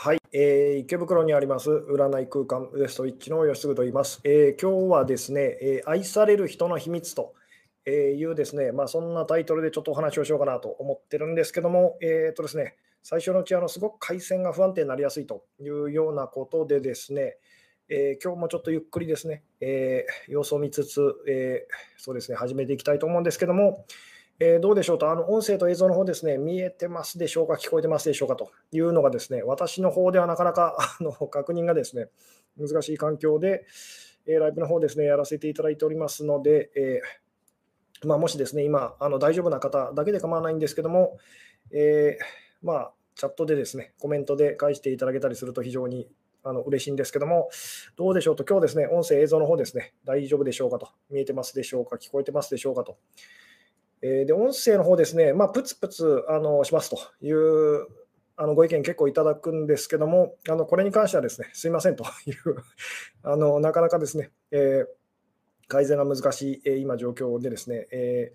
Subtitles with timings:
[0.00, 4.20] はい、えー、池袋にあります占い空間ウエストウィッチの吉嗣と言います。
[4.22, 7.34] えー、今日はですね、えー、愛される人の秘密と
[7.84, 17.34] いうですね、まあ、そんなタイトルでちょっとお話をしようかなと思ってるんですけども、えーとですね、最初のうちあのすごく回線が不安定になりやすいというようなことでですね、
[17.88, 23.84] えー、今日もちょっとゆっくりですね、えー、様子を見つつ、えー、そうですね、始めていきたいと思うんですけども、
[24.40, 32.08] えー、どうでしょうと、あの音声と映像の方ですね、見えてますでしょうか、聞こえてますでしょうかというのがですね、私の方ではなかなか あの確認がですね、
[32.56, 33.66] 難しい環境で、
[34.26, 41.18] えー、ライブの方ですね、やらせていただいておりますので、えー、まあ、もしですね、今あの、大丈夫な方だけで構わないんですけども、
[41.72, 42.16] え
[42.62, 46.08] まあ、チャットでですね、コメントで返していただけたりすると非常に
[46.44, 47.50] あの嬉しいんですけども、
[47.96, 52.96] どうでしょうと、今日ですね、音声、映像の方ですね、大丈夫でしょうかと、見えてますでしょうか、聞こえてますでしょうかと
[54.02, 57.86] えー、で音声の方ですね、まあ、プツプツあのしますという
[58.36, 62.34] あのご意見結構いただくんですけども、あのこれに関してはですね、すいませんという
[63.24, 64.86] あのなかなかですね、えー、
[65.66, 68.32] 改善が難しい、えー、今状況でですね、え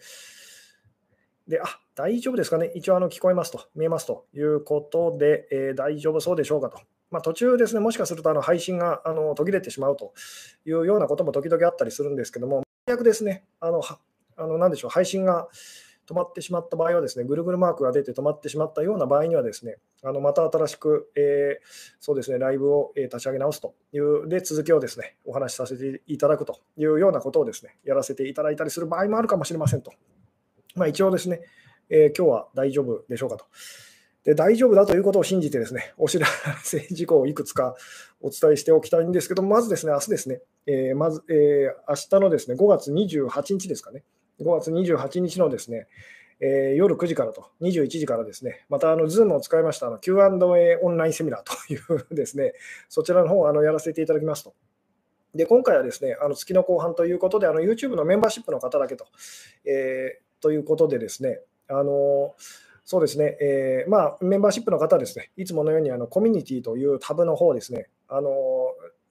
[1.47, 6.81] ー、で、あ、大丈夫ですかね、一応あの聞こえますと、見えますということで、えー、大丈夫そうでしょうかと。
[7.09, 10.13] まあ、途中ですね、もしかするとあの配信があの途切れてしまうと
[10.65, 13.81] いうようなことも時々あったりするんですけども、最悪ですね、あの
[14.37, 15.47] あの、なでしょう、配信が
[16.07, 21.67] 止まってしまった場合はですね、ぐるぐるマークが出て止まってしまったような場合にはですね、あのまた新しく、えー、
[21.99, 29.93] そうですね、ライブを、立ち上げ直すという、で、続きをですね、お話しさせていただくというようなことをですね、やらせていただいたりする場合もあるかもしれませんと。
[30.75, 31.41] まあ、一応ですね、
[31.89, 33.45] えー、今日は大丈夫でしょうかと。
[34.23, 36.27] で大丈夫だということを信じてですね、お知ら
[36.63, 37.75] せ事項をいくつか
[38.21, 44.03] お伝えしておきたいんですけど、まずですね、明日ですね、えー、まず、えー、明日のですね、5月28日ですかね、
[44.39, 45.87] 5月28日のですね、
[46.39, 51.77] えー、夜9時からと、21時からですね、またあの Zoom を使いましたあの Q&A オンラインセミナーとい
[52.11, 52.53] うですね、
[52.89, 54.53] そちらの方をあのやらせていただきますと。
[55.33, 59.05] で、今回はですね、あの月の後半ということで、あの YouTube のメンバーシップの方だけと、
[59.65, 61.39] えー、ということでですね、
[61.69, 62.35] あの
[62.85, 68.29] そうですね、えー、まあ、メンバーシップの方ですね、いつものようにあのコミュニティというタブの方ですね、あの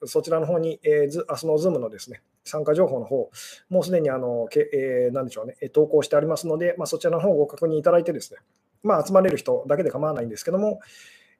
[0.06, 3.30] そちらの方に、えー、明日の Zoom のですね、参加情報の方、
[3.68, 8.40] もうすでにあの、けえー、何でしょうね、投稿してありますので、まあ、そちらの方をご確認いただいてですね、
[8.82, 10.80] まあ、集まれる人だけで構わないんですけども、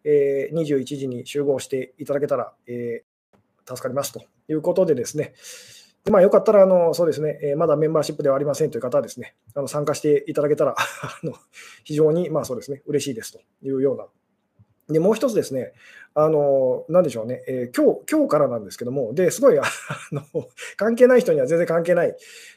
[0.05, 5.35] えー、21時に集合していただけたら、えー、助かりますということでですね、
[6.05, 11.35] でまあ、よかったらあの、そうですね、えー、まだメンバーシップではありませんという方はですね、あの参加していただけたら あの
[11.85, 14.07] 非常に、まあそうですね、嬉しいですというような
[14.93, 15.73] で、もう一つですね、
[16.15, 19.65] あの、なんでしょうね、えー、今日、今日からなんですけども、で、すごい、 あ
[20.13, 20.23] の、
[20.77, 22.17] 関係ない人には全然関係ない、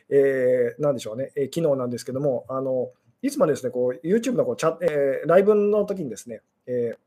[0.10, 2.92] えー、なんでしょうね、えー、機能なんですけども、あの、
[3.22, 6.98] いつもですね、こう、YouTube のこうチャ、えー、ライブの時にですね、えー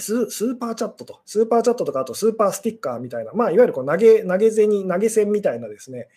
[0.00, 6.08] ススーパーチャットと、スーパーチャットとか、あとスーパースティッカーみたいな、まあ、いわゆるこう投げ投げ銭、投げ銭みたいなですね、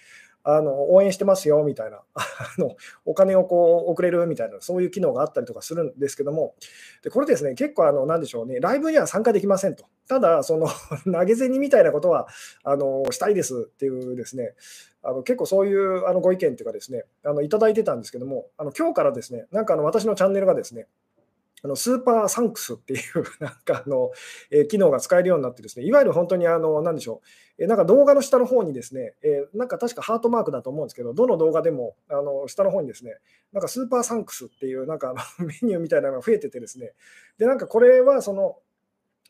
[0.43, 2.01] あの応援してますよみたいな。
[2.15, 2.21] あ
[2.57, 2.75] の、
[3.05, 6.55] お金をこう送れるみたいな、そういう機能があったりとかするんですけども、
[7.03, 9.85] でこれですね、結構、あのなんでしょうね、ライブには参加できませんと。
[10.07, 10.67] ただ、その
[11.11, 12.27] 投げ銭みたいなことは
[12.63, 14.55] あのしたいですっていうですね、
[15.03, 20.87] あの結構そういうあのご意見というかですね、あのいただいてたんですけども、あの今日からですね、なんかあの私のチャンネルがですね、
[21.63, 23.01] あのスーパーサンクスっていう
[23.39, 24.11] なんかあの、
[24.49, 27.21] え、機能が使えるようになってですね、いわゆる本当にあの、なでしょ
[27.59, 33.17] う、え、なんか動画の下の方にですね、え、なんか確かハートマークだと思うんですけど、どの動画でもあの下の方にですね、
[33.53, 36.93] なんかスーパーサンクスっていうなんか メニューみたいなのが増えててですね、
[37.37, 38.57] で、なんかこれはその、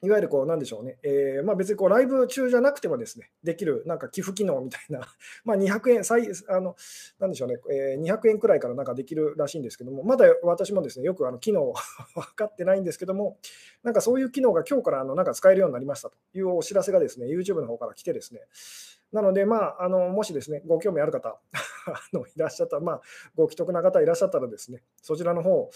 [0.04, 5.02] いわゆるこう、なんでしょうね、えー、まあ、別にこうライブ中じゃなくてもですね、できるなんか寄付機能みたいな、
[5.46, 6.76] まあ200円、最あの
[7.20, 11.74] なんでしょうね、えー、200円くらいからなんかできるらしいんですけども、まだ私もですね、よくあの機能
[12.16, 13.38] 分かってないんですけども、
[13.84, 18.42] なんかそういう機能が今日からあのなんか使えるようになりましたというお知らせがですね、YouTube の方から来てですね、
[19.12, 21.38] なので、まあ、あのもしですね、ご興味ある方
[21.88, 23.02] あのいらっしゃったら、まあ、
[23.36, 25.70] ご既得な方いらっしゃったらですね、そちらの方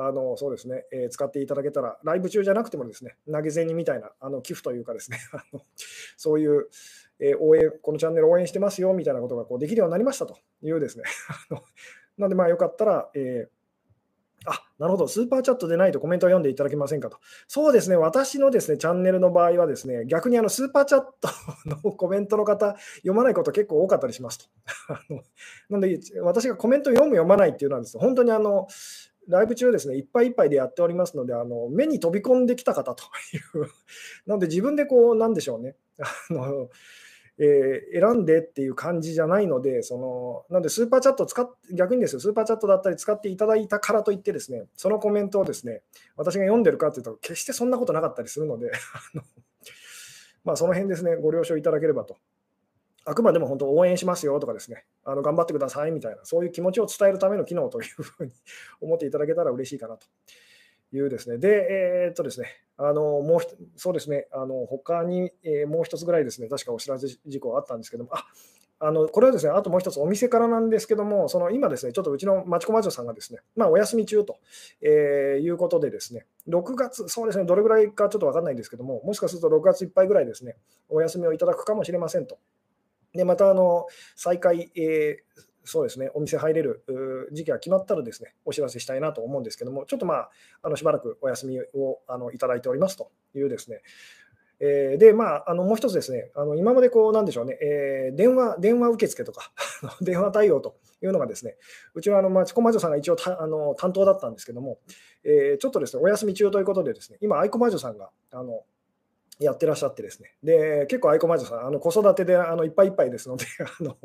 [0.00, 5.60] あのそうですね、えー、使っていただけたら、ライブ中じゃなくてもですね、投げ銭みたいなあの寄付というかですね、 あの
[6.16, 6.68] そういう、
[7.18, 11.04] えー、応援、このチャンネル応援してますよみたいなことがこうできるようになりましたというですね、
[12.16, 13.58] なので、まあ、よかったら、えー
[14.46, 15.08] あ、なるほど。
[15.08, 17.18] スーパーチャットでないとコメントを読んでいただけませんかと。
[17.48, 17.96] そうですね。
[17.96, 21.28] 私のですね、チャンネルの場合はですね、逆にあのスーパーチャット
[21.66, 24.46] のコメントの方、読まないこと結構多かったりしますと。
[25.68, 28.68] なので、私がコメント読む、読まないっていうのはですね、本当にあの、
[29.28, 33.04] ライブ中ですね、いっぱいいっぱいでやっておりますので、あの目に飛び込んできた方と
[33.34, 33.66] いう、
[34.26, 36.70] なので自分でこう、なんでしょうね、 あの
[37.40, 45.82] えー、選んでっていう感じじゃないので、そのなんでスーパーチャット使っ逆にですよ、スーパーチャットだったり使っていただいたからといってですね、そのコメントをですね、
[46.16, 48.72] 私が読んでるかというと、決してそんなことなかったりするので、
[49.14, 49.22] あの
[50.44, 52.16] まあ、その辺ですね、ご了承いただければと。
[53.08, 58.32] あくまでも本当応援しますよとかですね、あの頑張ってくださいみたいな、そういう気持ちを伝えるための機能というふうに
[58.82, 60.06] 思っていただけたら嬉しいかなと
[60.92, 61.38] いうですね。
[61.38, 63.40] で、えー、っとですね、あのもう
[63.76, 68.26] そうですね、あの他に、えー、もう一つぐらいですね、確かお知らせ事項あったんですけども、あ
[68.80, 74.38] あのこれはですね、あともう一つお店からなんですけども、その今ですね、ちょっとうちの町子魔女さんがですね、まあ、お休み中と、
[74.80, 80.56] えー、いうことでですね、6月、そうですね、どれぐらいかちょっと分かんないんですけども、もしかすると6月いっぱいぐらいですね、
[80.88, 82.38] お休みをいただくかもしれませんと。
[83.14, 86.84] で、またあの再開、えー、そうですね、お店入れる
[87.32, 90.30] 時期が決まったらですね、お知らせしたいなと思うんですけども、ちょっとまあ、
[90.62, 93.82] あのしばらくお休みをあのいただいておりますというですね、
[94.60, 99.52] えー、で、まあ、あのもう一つですね、あの今までこう、なんでしょうね、えー、電話、電話受付とか
[100.00, 101.56] 電話対応というのがですね、
[101.94, 104.78] うちのあの、まちこまじょさんが一応あの担当だったんですけども、
[105.22, 108.64] えー、ちょっとですね、お休み中ということでですね、今、愛子魔女さんが、あの、
[109.38, 110.34] やってらっしゃってですね。
[110.42, 113.44] で、結構、アイコマジョさん、あの子育てであのいっぱいいっぱいですので、
[113.80, 113.96] あの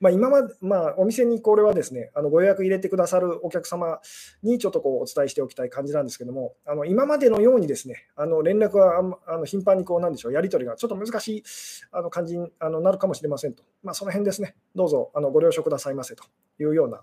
[0.00, 4.00] まあ、今まで、まあ、お店にこれはですね、あのご予約入れてくださるお客様
[4.42, 11.42] にちょっとこうお伝えしておきたい感じなんですけども、あの今までのようにですね、あの連絡はあの頻繁にこうなんでしょう、やり取りがちょっと難しい
[11.90, 16.24] あの感じにあのなるかもしれませんと、まあ、その辺ですね、どうぞあのご了承くださいませと
[16.58, 17.02] いうような、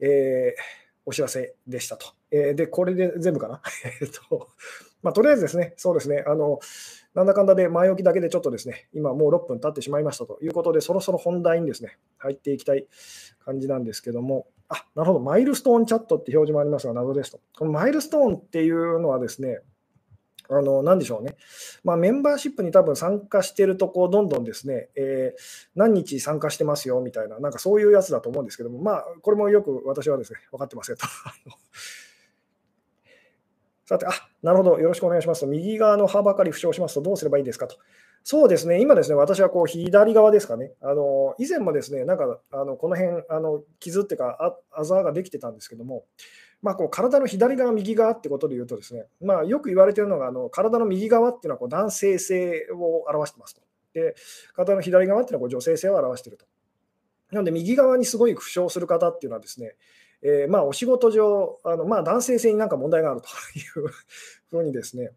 [0.00, 0.60] えー、
[1.06, 2.19] お知らせでしたと。
[2.30, 3.60] えー、で、これで全部かな？
[4.00, 4.48] えっと
[5.02, 6.60] まあ、とりあえずですね、そうですね、あの、
[7.14, 12.86] なんだかんだで前置きだけでちょっとですね、今もう6分経ってしまいましたということで、そろそろ本題にですね、入っていきたい
[13.44, 17.40] 感じなんですけども、あ、なるほど、マイルストーンチャットって表示もありますが、謎ですと。
[17.58, 19.60] このマイルストーンっていうのはですね、
[20.50, 21.36] あの、なんでしょうね。
[21.84, 25.40] まあ、メンバーシップに多分参加してると、こう、どんどんですね、えー、
[25.76, 31.06] 何日参加してますよみたいな、なんかそういうやつだと思うんですけども、まあ、これもよく私はですね、分かってますよと。
[33.90, 34.12] さて、あ、
[34.44, 35.48] なるほど、よろしくお願いしますと。
[35.48, 37.76] 右側の歯ばかり負傷しますとどうすればいいですかと。
[38.22, 40.74] そうですね、今ですね、私はこう左側ですかね。
[40.80, 46.04] あの以前もですね、なんかあのこの辺、あの傷っていうかあ、あざができてたんですけども、
[46.62, 53.62] まあ、こう体の左側、右側ってことで言うとですね、まあ、よく言われているのが、あの体の右側っていうのはこう男性性を表してますと。
[53.92, 54.14] で、
[54.54, 56.46] 体の左側っていうのはこう女性性を表していると。
[57.32, 59.74] なので、右側にすごい負傷する方っていうのはですね、
[60.22, 63.28] えー、まあお仕事上、あのまあ、男性性になんか問題があると
[63.58, 63.88] いう
[64.50, 65.10] ふうにですね、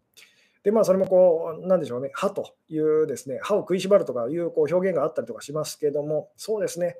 [0.62, 6.96] でまあ、それもこう、なんでしょうね、歯というですね、歯を食いしばるとかいうこう表現があったりとかしますけども、そうですね、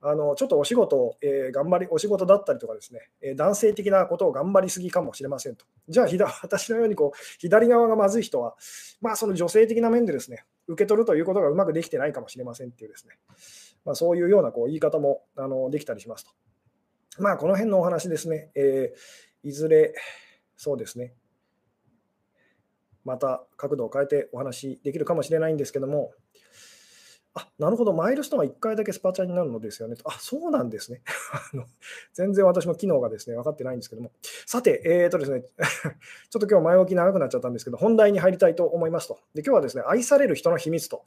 [0.00, 5.64] あのちょっとお仕事、えー、頑張り、お仕事だったりとかですね、えー、男性的なことを頑張りすぎかもしれませんと。
[5.88, 6.06] じゃあ、
[6.42, 8.54] 私のようにこう左側がまずい人は、
[9.00, 13.18] まあ、その女性的な面でですね、受け取るということがうまくできてないかもしれませんっていうですね、
[13.84, 16.30] まあ、そういうようなこう言い方もあのできたりしますと。
[17.18, 19.94] まあ、この辺のお話ですね、えー、いずれ、
[20.56, 21.14] そうですね、
[23.04, 26.12] また角度を変えてお話できるかもしれないんですけども、
[27.34, 29.96] あなるほど、マイルストーンは1回だけスパチャになるのですよね。
[30.04, 31.02] あ、そうなんですね。
[32.12, 34.10] 全然私も機能がですね、分かってないんですけども。
[34.46, 35.42] さて、えーとですね、
[36.30, 39.20] ちょっと今日前置き長くなっちゃったんですけど、本題に入りたいと思いますと。
[39.34, 41.04] で今日はですね、愛される人の秘密と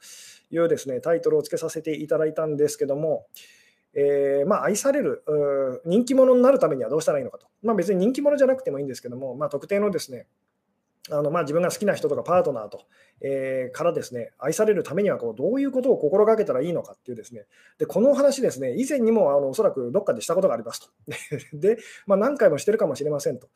[0.51, 3.27] いうですね、タイトルをつけさせていただいたんですけども、
[3.93, 5.23] えー、まあ、愛される、
[5.85, 7.47] 人気者になるためにはどうしたらいいのかと。
[7.61, 10.27] まあ、別に人気者じゃなくてもいいんですけども、まあ、特定のですね、
[11.09, 12.83] あのまあ、自分が好きな人とかパートナーと、
[13.21, 17.45] えー、からですね、愛されるためにはこうどういうことを心がけたらいいのかっていうですね、
[17.80, 20.89] でこの話ですね、以前にもあのおそらくどっかでしたことがありますと。
[21.57, 23.47] で、まあ、何回もしてるかもしれませんと。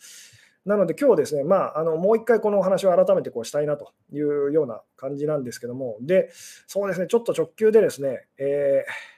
[0.65, 6.31] なので今日ですね、まあ、あのもう一回このお話を改めてこうしたいなというような感じなんですけども、で、
[6.65, 9.14] そうですね、ちょっと直球でですね、えー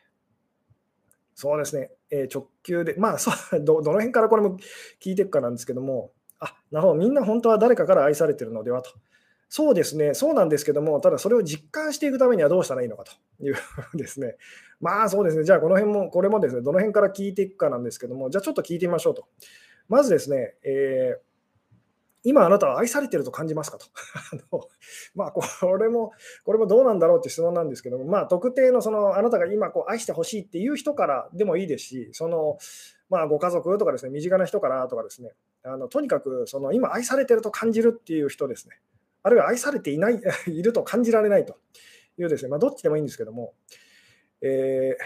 [1.39, 3.29] そうですね、えー、直球で、まあそ
[3.61, 4.57] ど、どの辺からこれも
[4.99, 8.89] 聞いていくかなんですけども、あなるほど、みんな本当は誰かから愛されてるのではと。
[9.47, 13.11] そうですね、そうなんですけども、ただそれを実感していくためにはどうしたらいいのかと。
[13.39, 13.55] いう
[13.93, 14.35] ですね、
[14.81, 19.27] まあそうですね、じゃあこの辺も、これもですね、どの辺から聞いていくかなんですけども、じゃあちょっと聞いてみましょうと。
[19.89, 21.27] まずですね、えー
[22.23, 23.85] 今あなたは愛されてると感じますかと
[24.33, 24.67] あの。
[25.15, 25.41] まあ、こ
[25.77, 26.11] れも、
[26.43, 32.57] これもどうなんだろうって質問なんですけども、まあ、特定のそのあなたが今こう愛してほしいっていう人からでもいいですし、その
[33.09, 35.33] まあ、ご家族とかですね、身近な人からとかですね、
[35.63, 38.79] あのとにかくその今愛されてると感じるっていう人ですね、
[39.23, 41.57] あるいは愛されていない いると感じられないと
[42.17, 43.53] いうですね、まあ、どっちでもいいんですけども、
[44.41, 44.97] え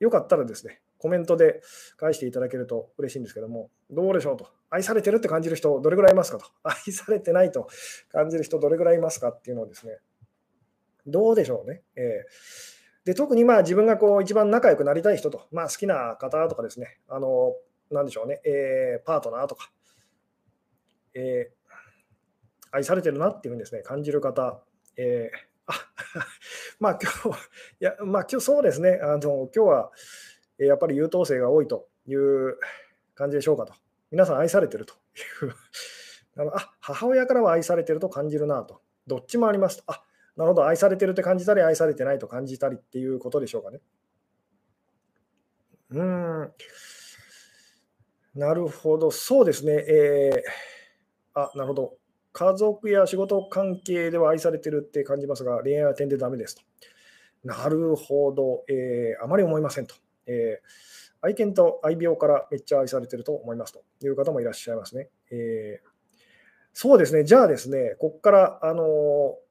[0.00, 1.62] ー、よかったらですね、コメントで
[1.96, 4.48] 返していただけると嬉しいんですけども、どうでしょうと。
[4.70, 6.46] 愛されてるって感じる人、どれぐらいいますかと。
[6.62, 7.68] 愛されてないと
[8.10, 9.98] 感じる人、どれぐらいいますかっていうのをですね、
[11.06, 11.82] どうでしょうね。
[11.96, 17.54] えーで特にまあ自分がこう一番仲良くなりたい人と、まあ、好きな方とかですね、あの
[17.88, 19.70] なんでしょうね、えー、パートナーとか、
[21.14, 24.60] えー、愛されてるなっていうふうにですね、感じる方、
[24.96, 25.74] えー、あ
[26.80, 27.38] まあ今日、
[27.80, 29.92] いや、まあ今日そうですね、あの今日は
[30.58, 32.58] やっぱり優等生が多いという
[33.14, 33.74] 感じでしょうかと。
[34.16, 34.94] 皆さん愛されてると
[35.44, 35.54] いう
[36.40, 38.80] あのあ、母親からは愛されてると感じるなと。
[39.06, 39.84] どっちもありますと。
[39.88, 40.02] あ、
[40.36, 43.82] なるほど、愛されてるって感じたり、愛されてないと感じたりっていうことでしょうかね。
[45.90, 46.52] うん。
[48.34, 49.84] なるほど、そうですね。
[49.86, 51.98] えー、あ、なるほど。
[52.32, 56.62] 家族や仕事関係では愛されてるって感じますが、恋愛は点でダメですと。
[57.44, 59.94] なるほど、えー、あまり思いませんと。
[60.26, 60.66] えー、
[61.26, 65.08] 愛犬と愛病からめっちゃ愛されてると思いますという方もいらっしゃいますね。
[65.30, 65.88] えー、
[66.72, 69.46] そうですね、じゃあですね、ここから、あのー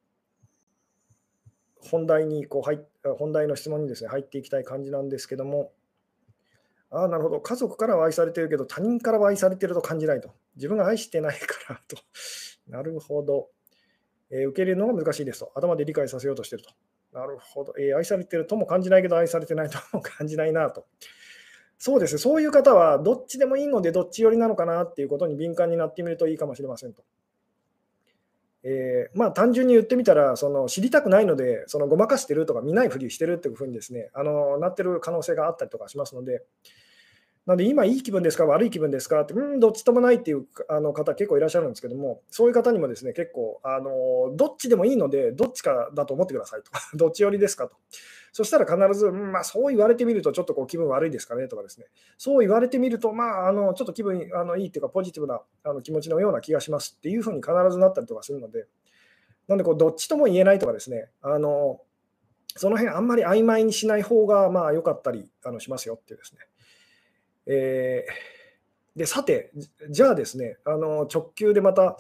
[1.88, 2.84] 本題にこう入
[3.18, 5.72] 本題の質問にですね入っていきたい感じなんですけども、
[6.90, 10.32] ああ、なるほど、家族からは愛されてるけど、他人からは愛されてると感じないと。
[10.56, 11.98] 自分が愛してないからと。
[12.68, 13.50] なるほど、
[14.30, 15.52] えー、受け入れるのが難しいですと。
[15.56, 16.72] 頭で理解させようとしてると。
[17.12, 20.88] なるほど、えー、愛されてるとも感じないけど、愛されてないとも感じないなと。
[21.78, 27.04] そうです、そういう方はどっちでもいいので、どっち寄りなのかなっていうことに敏感になってみるといいかもしれませんと。
[28.64, 36.42] えー、まあ、単純に言ってみたら、その知りたくないので、そのごまかしてるとか、見ないふりしてるっていうふうにですね、あのなってる可能性があったりとかしますので、
[37.46, 46.72] なので、今いい気分ですか、悪い気分ですかって、うん、どっちともないっていうあの方結構いらっしゃるんですけども、そういう方にもですね、結構、あのどっちでもいいので、どっちかだと思ってくださいと。
[46.98, 47.76] どっち寄りですかと。
[48.32, 51.86] そしたら必ず、うん、まあ、そう言われてみると、ちょっとこう気分悪いですかねとかですね、
[52.18, 58.66] そう言われてみると、まあ、あのちょっと気分あのいいっていうか、ポジティブなあの気持ちのような気がしますっていうふうに必ずなったりとかするので、
[59.48, 61.80] なんでこう、どっちとも言えないとかですね、あの
[62.58, 66.42] その辺あんまり曖昧にしない方がまあ良かったりあのしますよっていうですね。
[67.46, 69.52] えー、でさて、
[69.90, 71.98] じゃあですね、あの直球でまた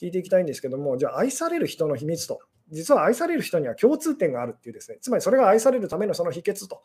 [0.00, 2.40] 聞いていきたいんですけども、じゃあ愛される人の秘密と
[2.70, 6.82] 実は愛される人には共通点があるっていうですね、つまりそれが愛されるためのその秘訣と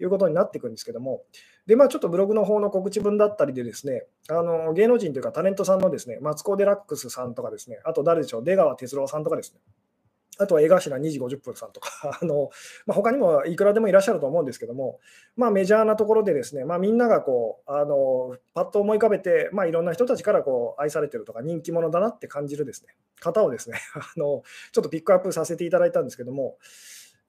[0.00, 1.22] いうことになっていくんですけども、
[1.66, 9.60] で、まあちょっとブログの方の告知文だったりでですね、あの芸能人というかタレントさんのですね、マツコ・デラックスさんとかですね、あと誰でしょう、出川哲朗さんとかですね、
[10.38, 12.50] あとは江頭2時50分さんとか、 あの
[12.86, 15.00] まあ、他にもいくらでもいらっしゃると思うんですけども、
[15.36, 26.58] まあ、メジャーなところでですね、まあ、みんながこうあのパッと思い浮かべて、まあ、いろんな人たちからこう愛されてるとか人気者だなって感じるですね方をですね あのちょっとピックアップさせていただいたんですけども、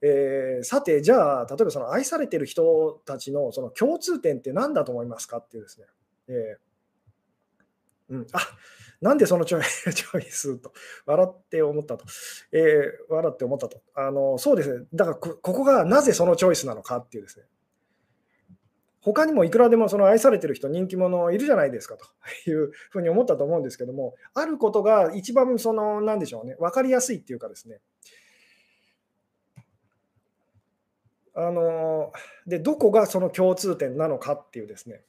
[0.02, 5.86] えー、さて、じゃあ、例えばその愛されてる人たちのその共通点って何だと思いますかっていうですね、
[6.28, 6.66] えー
[8.10, 8.38] うん、あ
[9.00, 10.72] なんでそのチョイ チョイスと、
[11.04, 12.04] 笑って思ったと、
[12.52, 13.80] えー、笑って思ったと。
[13.94, 17.46] あのそうですね、だからここがなぜそのチョイスなのかっていうですね、
[19.06, 27.80] 他にもいくらでもその愛されてる人、人気者いるじゃないですかという ふうに思ったと思うんですけども、あることが一番その、なんでしょうね、分かりやすいっていうかですね、
[31.34, 32.12] あの
[32.46, 35.04] でどこがその共通点なのかっていうですね、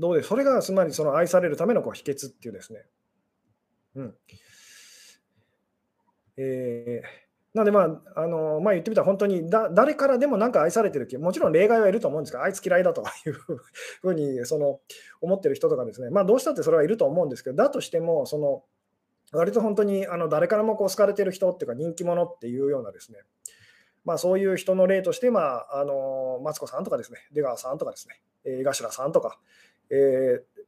[0.00, 2.80] どうでそれがつまりその愛されるためのこう秘訣っていうですね。
[3.96, 4.14] うん。
[6.36, 13.32] えー、なので、まあ、あのまあ、言ってみたら本当にだ誰からでもなんか愛されてる気もちろん例外はいると思うんですが、あいつ嫌いだという
[14.00, 14.80] ふうにその
[15.20, 18.64] 思ってる人とかですね、まあ、どうしたってそれはいると思うんですけど、だとしても、その
[19.32, 23.18] 割と本当にあの誰からもこう好かれてる人っていうか人気者っていうようなですね、
[24.04, 29.38] まあ、そういう人の例として、まあ、あのマツコさんとかですね、出川さんとかですね、江頭さんとか、
[29.90, 30.62] えー、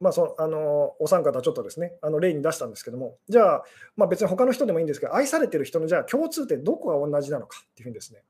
[0.00, 3.64] まあ、そあのお三方ちょっとですね、あの例に出したんですけども、じゃあ、
[3.96, 8.22] まあ、別に他の人でもいいんですけど、愛されてる人のじゃあ共通点、どこが同じなのかっていうふうにですね。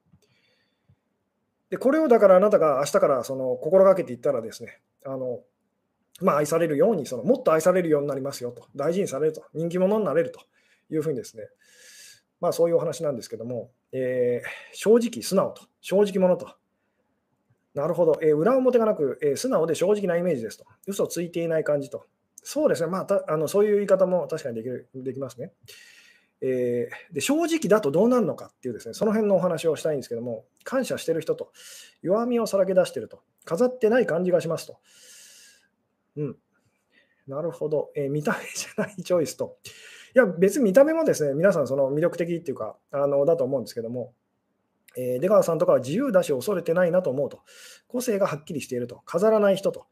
[1.70, 5.40] で、これをだからあなたが明日からその心がけていったらですね、あの
[6.20, 10.40] まあ、愛されるようにその、もっと愛されるようになりますよと、大事にされると、人気者になれると
[10.90, 11.44] いうふうにですね、
[12.40, 16.54] まあ、そういうお話なんですけども、えー、正直、素直と、正直者と
[17.74, 20.64] なるほど、えー、裏表がなく、えー、素直で正直なイメージですと。
[20.86, 22.06] 嘘ついていない感じと。
[22.42, 25.52] そうですね、まあ、たあのそういう言い方も確かにできるできますね、
[26.40, 27.20] えー、で。
[27.20, 31.52] 正直だとどうなるのかっていうですね、その辺のお話をしたいんですけども、感謝してる人と、
[32.02, 34.78] 弱みをさらけ出してると、飾ってない感じがしますと。
[36.16, 36.36] うん。
[37.28, 39.58] なるほど、えー、見た目じゃないチョイスと。
[40.14, 44.14] いや、別に見た目もですね、皆さんその魅力的っていうか、あのだと思うんですけども、
[44.96, 47.40] え、出川さんとかは自由だし恐れてないなと思うと。
[47.88, 49.02] 個性がはっきりしていると。
[49.04, 49.86] 飾らない人と。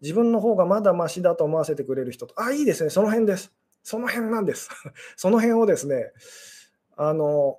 [0.00, 2.34] 自分の方がまだましだと思わせてくれる人と。
[2.36, 2.90] あ、いいですね。
[2.90, 3.52] その辺です。
[3.82, 4.68] その辺なんです。
[5.16, 6.12] その辺をですね、
[6.96, 7.58] あの、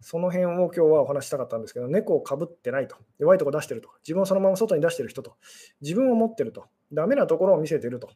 [0.00, 5.36] その辺を今日はお話したかったんですけど、猫をかぶってないと、弱いとこ出してると、自分をそのまま外に出してる人と、
[5.80, 8.10] 自分を持ってると、ダメなところを見せてると、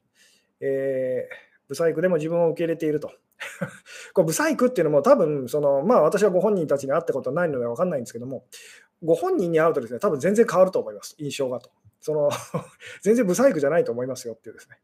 [0.60, 3.10] えー、ブサイクでも自分を受け入れていると。
[4.14, 8.44] こブサイクっていうのも多分その、まあ、私はご本人たちに会ったことないので分かんないんですけども、
[9.04, 11.70] ご本人に会うとですね、多分全然変わると思います、印象がと。
[12.00, 12.30] その
[13.02, 14.78] 全然ブサイクじゃないと思いますよっていうですね。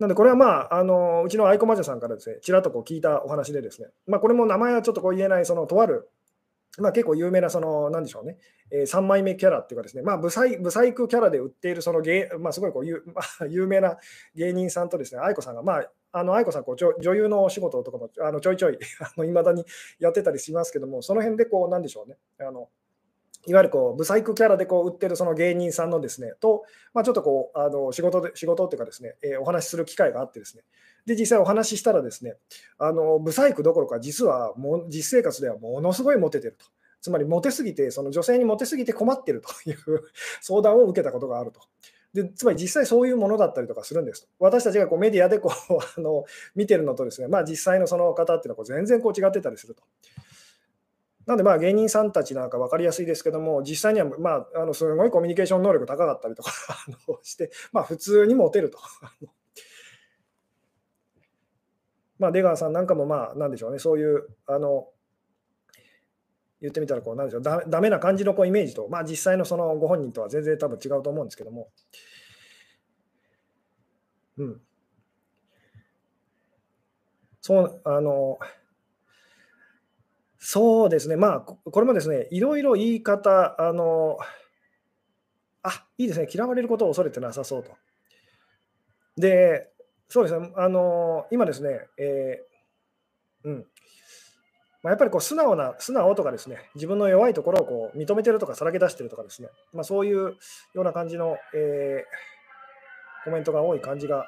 [0.00, 6.10] なんで、これはまあ、あのうちの愛子魔女さんからですね、ちらっとこう聞いたお話でですね、まあ、これも名前はちょっとこう言えない、そのとある、
[6.78, 8.36] まあ、結構有名な、その、なんでしょうね、
[8.70, 13.96] えー、3枚目キャラっていうかですね、まあ、ブサイブサイクキャラで売っている、その芸、まあ、すごいこう有,、まあ、 有名な
[14.34, 18.78] 芸人さんとですね、愛子さんが、まあ、あの愛子さんこう女優のお仕事とかもあのちょいちょい
[19.26, 19.64] いまだに
[19.98, 22.68] やってたりしますけども、その辺でこう、なんでしょうね、あの
[23.46, 30.62] いわゆるこうブサイクキャラでこう売ってるその芸人さんのですね、と、まあ、ちょっとこうあの仕事で仕事っていうかですね、えー、お話しする機会があってですね、
[31.06, 32.36] で、実際お話ししたらですね、
[32.78, 36.66] あのブサイクどころか、実はも実生活ではものすごいモテてると。
[37.00, 39.76] つまりモテすぎて、その女性にモテすぎて困ってるという
[40.40, 41.60] 相談を受けたことがあると。
[42.14, 44.28] でつまり実際そういうものだったりとかするんですと。
[44.38, 49.82] 私たちがこうメディアでこう あの見てるのとですね、まあ、実際のその方っていうのはこう全然こう違ってたりすると。
[51.26, 56.52] なんでまあ芸人さんたちなんか分かりやすいですけども、実際にはまああのすごいコミュニケーション能力高かったりとか
[57.22, 58.78] して、まあ、普通にモテると。
[62.18, 64.88] まあ、出川さんなんかもまあなんでしょうね、そういうあの
[66.60, 71.68] 言ってみたらこうなんでしょうだダメな感じのこうイメージと、まあ、実際のそのご本人とは全然多分違うと思うんですけども。
[74.38, 74.60] うん。
[77.42, 78.38] そう、あの、
[80.38, 84.16] そうですね、まあ、これもですね、いろいろ言い方、あの、
[85.62, 87.72] あいいですね、嫌われることを恐れてなさそうと。
[89.16, 89.73] で、
[90.14, 93.66] そうですね、あの、今ですね、えー、うん、
[94.80, 100.36] まあ、やっぱりこう素直な、素直とかですね、自分の弱いところをこう認めてるとかさらけ出してるとかですね、まあ、そういうよ
[100.76, 104.24] うな感じの、えー、コメントが多い感じが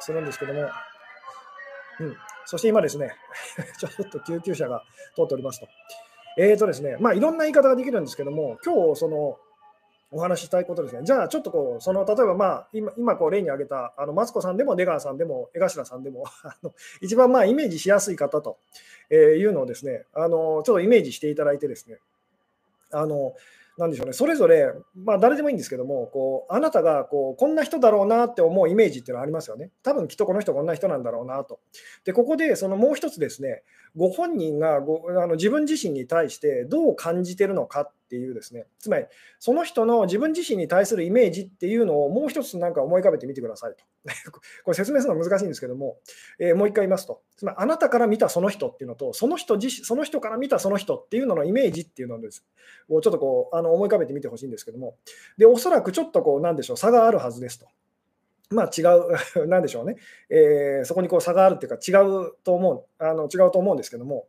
[0.00, 0.68] するんですけども、うん、
[2.44, 3.14] そして今ですね、
[3.78, 4.82] ちょっと救急車が
[5.14, 5.68] 通っておりますと。
[6.38, 9.38] えーとですね、まあいろんな言い方ができるんですけども、今日その
[10.14, 11.00] お話ししたいことですね。
[11.02, 18.56] じゃあちょっとこう、その例えばまあ今今こう例に挙げたあのマツコさんでも出川さんでも江頭さんでも あの一番まあイメージしやすい方と
[19.10, 21.98] いうのをですね、あのちょっとイメージしていただいてですね、
[22.92, 23.34] あの
[23.76, 29.70] なんでしょうね、それぞれ、まあ、誰でもいいんですけども、こうあなたがこうこんな人だろうなって思うイメージっていうのはありますよね。
[29.82, 31.58] 多分きっとこの人こんな人なんだろうなと。
[32.04, 33.64] で、ここでそのもう一つですね、
[33.96, 39.06] ご本人がごあの自分自身に対してどう感じてるのかっていうですね、つまり
[39.40, 43.84] その人の自分自身に対するイメージっていうのをもう一つなんか思い浮かべてみてくださいと。
[44.64, 45.98] これ説明するのは難しいんですけども、
[46.38, 52.44] えー、もう一回言いますと、つまりあなたから見たその人っていうのと、その人自身その人から見たその人っていうののイメージっていうのをです、
[52.88, 54.96] をちょっとこうあの思い浮かべてみてほしいんですけども、
[55.38, 57.66] で、おそらくちょっとこう、なんでしょう、差があるはずですと。
[58.54, 59.96] まあ違う、 なんでしょうね、
[60.30, 64.26] えー、そこにこう差があるっていうか、違うと思う、あの違うと思うんですけども、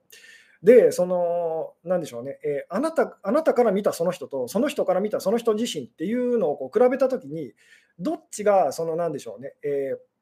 [0.64, 7.54] で、その、なんでしょうね、えー、あなた、あなたから見たその人と、その人から見たその人自身っていうのをこう比べたときに、
[8.00, 10.15] どっちが、その、なんでしょうね、えー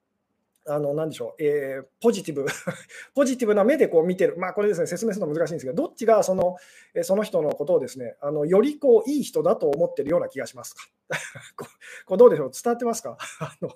[0.66, 2.46] あの、何でしょう、えー、ポジティブ
[3.16, 4.36] ポジティブな目でこう見てる。
[4.38, 6.56] まあ、これですね、説明するの難しいんですけど、どっちがその、
[6.94, 10.84] えその人のことをですね、あの、よりこう、いい人だと思ってるような気がしますか？
[12.06, 12.52] こうどうでしょう？
[12.52, 13.18] 伝わってますか？
[13.40, 13.76] あのちょ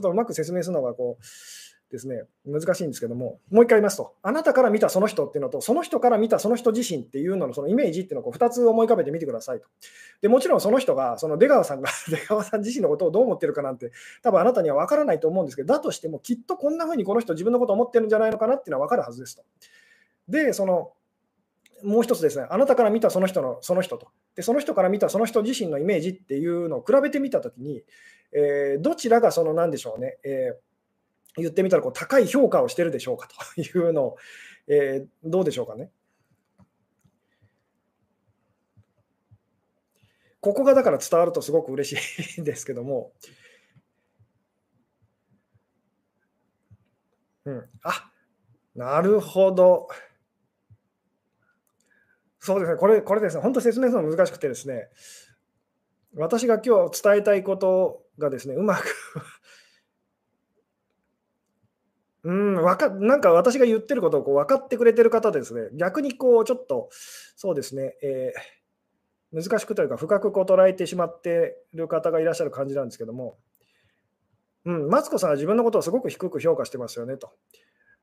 [0.00, 1.22] っとうまく説明するのがこう、
[1.90, 9.66] ですね、難しいんですけども、もう一回言いますと、あなたから見たその人っていうのと、その人から見たその人自身っていうののそのイメージっていうのをこう2つ思い浮かべてみてくださいと。
[10.20, 13.90] でもちろんその人が、その出川さんが 出川さん自身のことをどう思ってるかなんて、
[14.22, 19.42] 多分あなたには分からないと思うんですけど、だとしてもきっとこんな風にこの人自分のことを思ってるんじゃないのかなっていうのは分かるはずですと。
[20.28, 20.92] で、その、
[21.82, 27.82] もう一つですね、あなたから見たその人のその人と、でその人から見たその人自身のイメージっていうのを比べてみたときに、
[28.32, 30.67] えー、どちらがその何でしょうね、えー
[31.42, 34.16] 言ってみたらこう高い評価をしてるでしょうかというのを、
[34.66, 35.90] えー、どうでしょうかね。
[40.40, 43.12] ここがだから伝わるとすごく嬉しいんですけども、
[47.44, 48.10] うん、あ
[48.74, 49.88] なるほど。
[52.38, 54.88] そうですね、これ、これですね、本当説明するの難しくてですね、
[56.14, 58.84] 私が今日伝えたいことがですね、うまく
[62.24, 66.88] うん、わかなんか私が言ってることをこう分かってくれてる方ですね、逆にこうちょっと、
[67.36, 73.38] そうですね、えー、難しくというか、深くこう捉えてしまっている方がいらっしゃる感じなんですけども、
[74.64, 77.30] うん、マツコさんは自分のことをすごく低く評価してますよねと。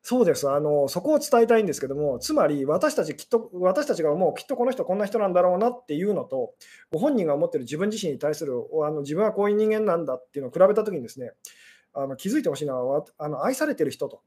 [0.08, 0.48] そうです。
[0.48, 6.54] あの、そこを伝えたいんですけども、つまり私たちきっと、私たちが思う、きっとこの人、こんな人なんだろうなっていうのと、
[6.92, 11.32] ご本人が思ってる自分自身に対するあの自分はこういう人間なんだっていうのを比べたときにですね、
[11.96, 14.22] あの気づいてほしいのはあの、愛されてる人と、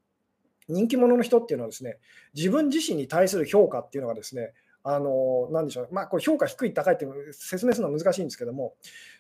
[0.69, 1.99] 人気者の人っていうのはですね、
[2.35, 4.53] 自分自身に対する評価っていうのがですね、
[4.85, 8.75] あのなでしょう、まあ、これ評価低い、高いっていう説明するのは難しいんですけども、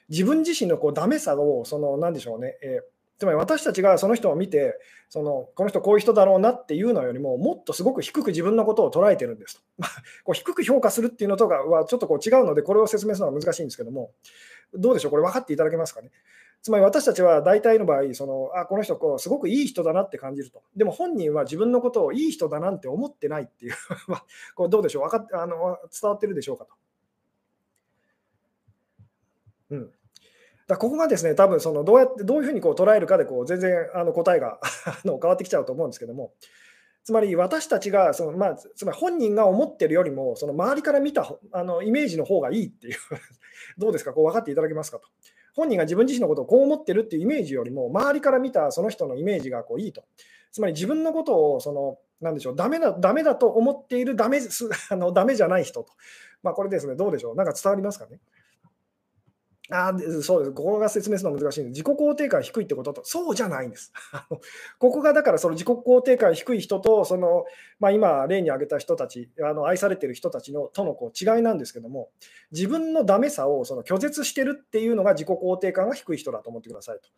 [0.09, 9.63] 自分自身のこうダメさを、そのなんでしょうね、えーつまり私たちがその人を見てその、この人こういう人だろうなっていうのよりも、もっとすごく低く自分のことを捉えてるんですと。
[10.25, 14.13] こう低く評価するっていうのとかはちょっとこう違うので、これを説明するのは難しいんですけども、
[14.75, 16.11] どうでしょう、これ分かっていただけますかね？
[16.63, 20.63] つまり私たちは大体の場合、そのあこの人こう、すごくいい人だなって感じると。
[20.77, 23.75] でも本人は自分のことをいい人だなんて思ってないっていう
[24.55, 26.75] これどうでしょう分かっあの、伝わってるでしょうかと。
[29.71, 29.93] うん、
[30.67, 34.61] だここがですね、多分そのどうやってどういうふうにこう捉えるかでこう全然あの答えが
[35.05, 36.33] 変わってきちゃうと思うんですけども、
[37.05, 42.97] つまり私たちがその、まあ、つまり本人が思ってるよりも、その周りから見たあのイメージの方がいいっていう
[43.79, 45.09] どうですか、こう分かっていただけますかと。
[45.59, 50.05] 本人が自分自身のことをこう思ってるっていうイメージよりも、周りから見たその人のイメージがこういいと。
[50.53, 54.39] つまり自分のことをその、なんでしょう、ダメだダメだと思っているダメ
[54.91, 55.93] あのダメじゃない人と。
[56.45, 58.21] まあ、これですね、どうでしょう、なんか伝わりますかね？
[59.71, 60.53] あそうです。
[60.53, 61.71] ここが説明するのは難しいんで。
[61.71, 63.93] 自己肯定感低いってことと、そうじゃないんです。
[64.79, 67.45] ここがだからその自己肯定感低い人と、その
[67.79, 72.09] まあ、今、例に挙げた人たち、あの愛されてる人たちのとのこう違いなんですけども、
[72.51, 77.09] 自分のダメさをその拒絶してるっていうのが自己肯定感が低い人だと思ってくださいと。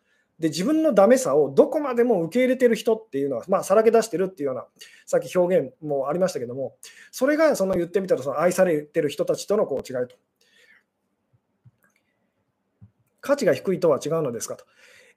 [0.41, 4.65] で自分のダメさをどこまでも受け入れてる人っていうのは、まあ、さらけ出してるっていうような、
[5.05, 6.75] さっき表現もありましたけども、
[7.11, 10.15] それがその言ってみたらその愛されてる人たちとのこう違いと。
[13.21, 14.65] 価値が低いとは違うのですかと。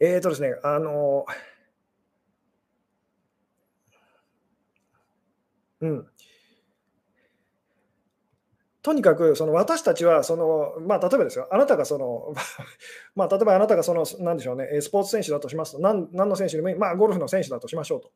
[0.01, 1.27] えっ、ー、とですね、あの、
[5.81, 6.07] うん。
[8.83, 12.35] とにかくその私たちはその、まあ、例えばですよ、あなたがその、
[13.17, 18.11] まあ、例えばあなたがその、なんでしょうね、スポーツ選手だとしますと、何何の選手でもいい、まあ、ゴルフの選手だとしましょうと。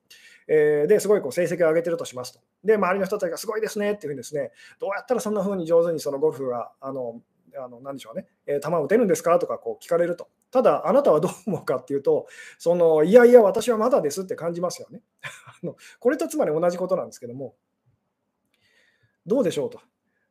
[0.46, 2.40] えー、ですごいこう成績を上げてるとしますと。
[2.62, 7.22] で、周りの人たちがすごいですねっていうふうにですね、どうやったらそんなふうに上手にそのゴルフがあの
[7.58, 9.38] あの何でしょうね、えー、球を打てるんですか？
[9.38, 10.28] とかこう聞かれると。
[10.50, 12.26] ただ、あなたはどう思うかっていうと、
[12.58, 15.02] そのいやいや、私はまだですって感じますよね。
[15.62, 17.54] あのこれとつまり同じことなんですけども、
[19.26, 19.80] どうでしょうと。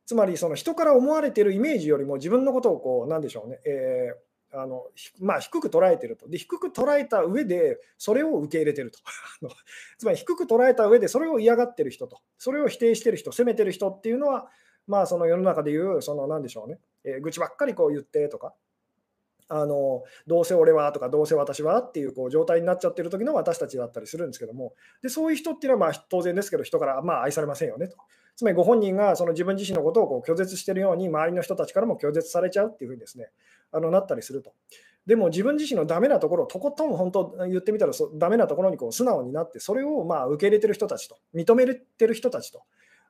[0.06, 4.86] つまり、その人から思われているイメージよりも自分のことをこう、なんでしょうね、えー、あの
[5.20, 6.38] まあ、低く捉えてるとで。
[6.38, 8.98] 低く捉えた上で、それを受け入れてると。
[9.98, 14.48] つまり、低く捉えた上で、それを嫌がってる人と、それを否定してる人、責めてる人っていうのは、
[14.88, 18.54] まあ、その世の中でいう、その何でしょうね、えー、愚痴ばっかりこう言ってとか、
[19.50, 27.96] あのどうせ俺はとか、どうせ私はっていうこう状態になっちゃってる時の私たちだったりするんですけども、でそういう人っていうのはまあ当然ですけど、人からまあ愛されませんよねと。
[28.36, 33.30] つまりご本人がその自分自身のことをこう拒絶してるように、周りの人たちからも拒絶されちゃうっていうふうにですね、
[33.72, 34.52] あのなったりすると。
[35.06, 42.62] でも自分自身のダメなところをとことん本当言ってみたらそダメなところにこう素直になって、それをまあ受け入れてる人たちと、認めてる人たちと。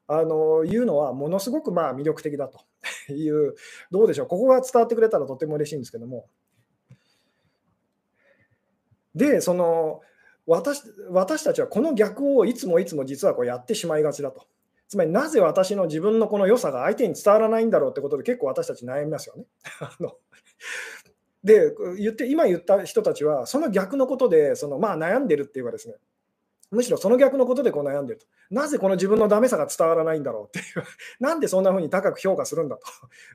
[0.08, 2.60] あのいうのはものすごくまあ魅力的だと
[3.12, 3.54] いう、
[3.90, 6.28] どうでしょう、ここが伝わってくれたらとても嬉しいんですけども。
[9.14, 10.00] で、その
[10.46, 14.46] 私私たちはこの逆をいつもいつも実はこうやってしまいがちだと。
[14.88, 19.44] つまりなぜ私の自分のこの良さが相手に伝わらないんだろうってことで結構私たち悩みますよね。
[21.44, 25.94] で言って今言った人たちはその逆のことでそのまあ悩んでるっていうかですね
[26.70, 28.26] むしろその逆のことでこう悩んでると。
[28.50, 30.84] なぜこの自分のダメさが伝わらないんだろうっていう、
[31.20, 32.82] なんでそんな風に高く評価するんだと。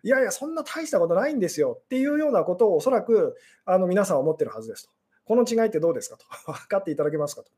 [0.03, 4.91] いやいや、そんな大したことないんですよっていうようなことをおそらくあの皆さん思ってるはずですと。
[5.25, 6.25] この違いってどうですかと。
[6.51, 7.51] 分かっていただけますかと。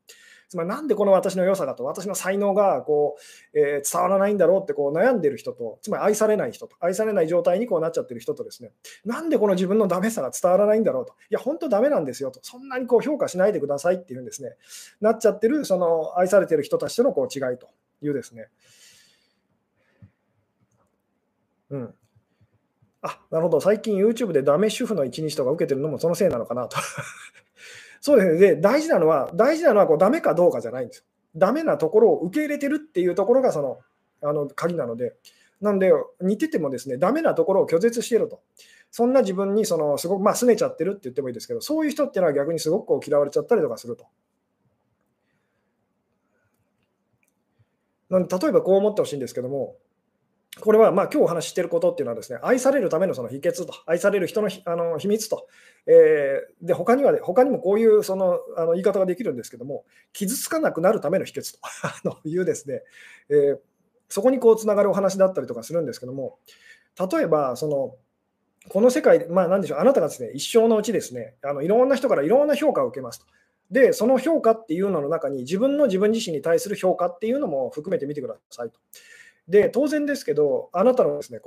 [0.48, 3.16] つまりなんでこの私の良さがと、私の才能がこ
[3.52, 8.70] う、えー、伝わらないんだろうってこう悩んでる人と、つまり愛されない人と、愛されない状態にこうなっちゃってる人とですね、
[9.04, 14.56] なんでこの自分のダメさが伝わらないんだろうと、いや、本当ダメなんですよと、そんなにこう評価しないでくださいっていうんですね、
[15.00, 17.68] なっちゃってる、その愛されてる人たちとのこう違いと
[18.02, 18.48] いうですね。
[21.70, 21.94] うん。
[23.02, 23.60] あ、なるほど。
[23.60, 26.76] 最近 YouTube でダメ主婦の一日とか受けてるのもそのせいなのかなと
[28.06, 28.38] そうですね。
[28.38, 31.04] で、大事なのは、大事なのはこうダメかどうかじゃないんですよ。
[31.34, 33.80] ダメなところを受け入れてるっていうところがその
[34.22, 35.16] あの鍵なので、
[35.60, 35.90] なんで、
[36.20, 38.42] 似ててもですね、ダメなところを拒絶してると。
[38.92, 44.06] そんな自分にそのすごく、まあ、拗ねちゃってるって言ってもいいですけど、そういう人っていうのは逆にすごくこう嫌われちゃったりとかすると。
[48.08, 49.74] なんで例えばこう思ってほしいんですけども、
[50.60, 55.48] これはまあ今日お話ししていることっていうのはですね、愛されるためのその秘訣と、愛される人のあの秘密と、
[55.86, 62.82] えー、で他には、ね、他にもこういうそのあの言い方ができるんですけども、傷つかなくなるための秘訣と あのいうですね、
[63.28, 63.58] えー、
[64.08, 66.38] そこにこうつながるお話だったりとかするんですけども、
[66.98, 67.96] 例えば、その
[68.68, 73.26] この世界、まあ、なんでしょう、あなたがですね、一生のうちですね、あのいろんな人からいろんな評価を受けますと。
[73.70, 78.78] で、その評価っていうのの中に、自分の自分自身に対する評価っていうのも含めてみてくださいと。
[79.48, 81.40] で、当然ですけど、あなたのですね、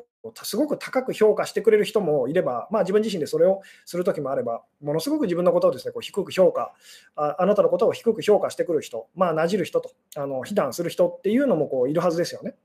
[0.44, 6.74] すごく高く評価してくれる人もいれば、まあ、自分自身でそれをするときもあれば、ものすごく自分のことをですね、こう低く評価
[7.16, 12.56] あ、あなたのことを低く評価してくる人、まあ、なじる人と、あの非難する人っていうのもこういるはずですよね。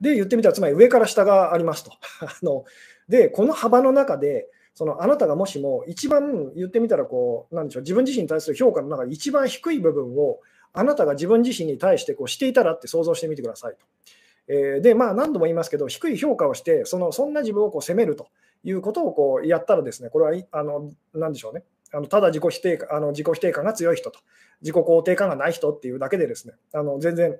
[0.00, 1.92] で、言ってみたら、つまり上から下がありますと。
[2.24, 2.64] あの
[3.08, 10.40] で、この幅の中で、そのあなたがもしも一番言ってみたらこう、なんでしょう、自分自身に対する評価の中で一番低い部分を
[10.74, 13.86] あなたが自分自身に対してこうしていたらって想像してみてくださいと。
[14.48, 18.28] えー、で、まあ、何度も言いますけど、低い評価をして、そのそんな自分をこう責めると
[18.62, 24.20] いうことをこうやったらですね、これはあの何でしょうね、あのただ自己否定あの自己否定感が強い人と、
[24.60, 27.38] 自己肯定感がない人っていうだけでですね、あの全然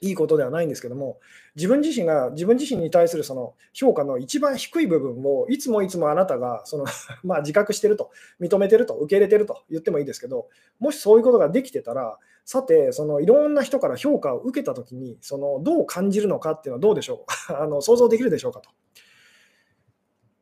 [0.00, 1.18] いいことではないんですけども、
[1.56, 6.86] 自分自身が自分自身に対するその評価の一番低い部分を、いつもいつもあなたがその
[7.22, 10.48] ま自覚してると、認めてると、受け入れてると言ってもいいですけど、
[10.78, 17.52] もしそういうことができてたら、さて、そのいろんな人から評価を受けたときに、そのどう感じるのかっていうのはどうでしょう？
[17.54, 18.70] あの想像できるでしょうかと。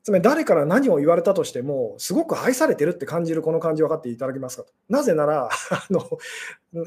[0.02, 4.72] つまり誰から何を言われたとしても、すごく愛されてるって感じるこの感じ分かっていただけますかと。
[4.88, 6.02] なぜなら あの、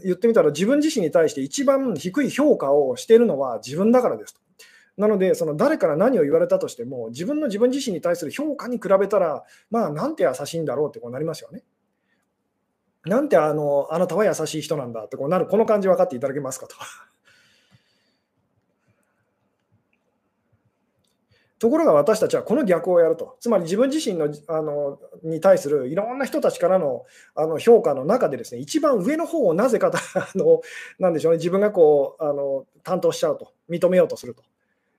[0.03, 4.41] 言ってみたら自分自身に対して一番低い評価をしているのは自分だからですと。
[4.97, 11.63] なので、その誰から何を言われたとしても、自分の自分自身に対する評価に比べたら、まあ、なんて優しいんだろうってこうなりますよね。
[13.05, 16.75] なんてあのあなたは優しい人なんだってこうなる、この感じ分かっていただけますかと。
[21.57, 30.61] ところが私たちはこの逆をやると、つまり自分自身のあのに対するいろんな人たちからのあの評価の中で、ですね一番上の方をなぜか あの
[30.99, 34.43] なんでしょうね、自分がこうあの担当しちゃうと、認めようとすると。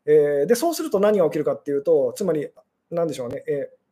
[0.08, 2.48] えー、でそうすると何が起きるかっていうと、つまり、
[2.90, 3.85] なんでしょうね、えー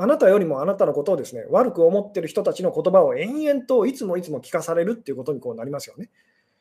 [0.00, 6.10] あなたよりもあなたのことをですね悪く思ってる人たちの言葉を延々といつもいつも聞かされるっていうことにこうなりますよね。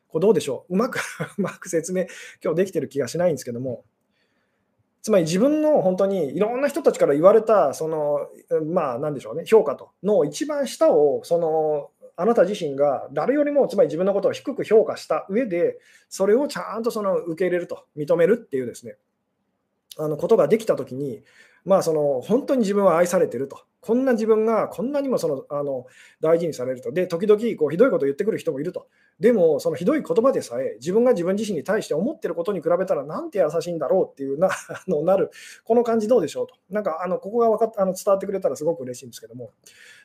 [0.08, 0.74] こうどうでしょう？
[0.74, 1.00] うまく
[1.38, 2.06] うまく説明、
[2.44, 3.84] 今日できてる気がしないんですけども、
[5.02, 8.28] つまり自分の本当にいろんな人たちから言われた、その、
[8.66, 18.98] まあ、なんでしょうね、評価との一番下を、その、あなた自身が誰よりもつまり自分のことを低く評価した上で、それをちゃんとその受け入れると、認めるっていうですね、
[19.98, 21.24] あのことができたときに、
[21.66, 25.86] まあ、その本当に自分は愛されてると、こんな自分がこんなにもそのあの
[26.20, 28.88] 大事にされると、で、時々こうひどいことを言ってくる人もいると、
[29.20, 35.30] でも、そのひどい言葉でさえ、自分が自分自身に対して思ってることに比べたら、なんて優しいんだろうっていうな あのなる、
[35.64, 39.52] この感じどうでしょうと、なんかあのここが分かっあの伝わってくれたらすごく嬉しいんですけども、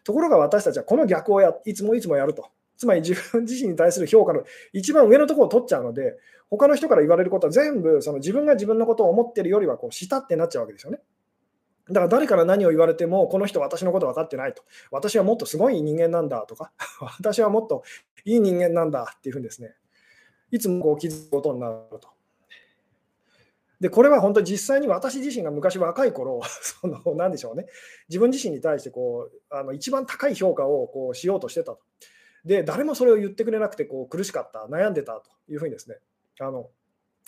[0.04, 2.46] ところが私たちはこの逆をやいつもいつもやると。
[2.76, 6.16] つまり自分自身に対する評価の一番上のところを取っちゃうので、
[6.50, 10.98] 他の人から言われることは全部その自分が自分のことを思ってるよりはこう下ってなっちゃうわけですよね。
[11.88, 14.62] だから誰から何を言われても、この人私のこと分かってないと。
[14.90, 16.72] 私はもっとすごい人間なんだとか、
[17.18, 17.84] 私はもっと
[18.24, 19.74] いい人間なんだっていうふうにですね、
[20.50, 22.08] いつもこう気づくことになると。
[23.80, 27.66] で、これは本当に実際に私自身が昔若い頃、 その何でしょうね、
[28.08, 31.80] 自分自身に対してこうあの一番高い評価をこうしようとしてたと。
[32.46, 35.98] で、誰もそれを言ってくれなくてこう苦しかった、悩んでたというふうにですね、
[36.40, 36.70] あの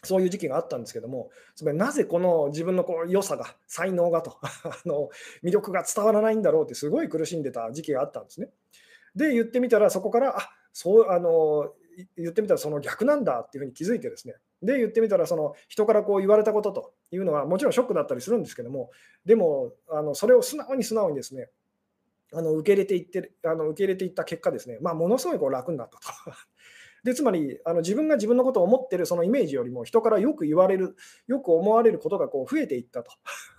[0.07, 4.49] そういう時期があったんですけども、つまりなぜこの自分のこう良さが、才能がと あ
[4.87, 5.11] の、
[5.43, 8.49] 魅力が伝わらないんだろうってすごい苦しんでた時期があったんですね。
[9.15, 11.73] で、言ってみたら、そこから、あそうあの
[12.17, 18.91] 言ってみたらその逆なんだっていうふうに気づいてですね、で、言ってみたら、その人からこう言われたことというのは、もちろんショックだったりするんですけども、
[19.25, 21.49] でも、あのそれを素直に素直にですね、
[22.33, 26.37] あの受け入れていってあの受け入れていった結果ですね、まあ、ものすごいこう楽になったと。
[27.07, 30.97] でつまりあの自分が自分のことを思ってるそのイメージよりも人からよく言われる、
[31.29, 33.13] よく思われることがこう増えていったと。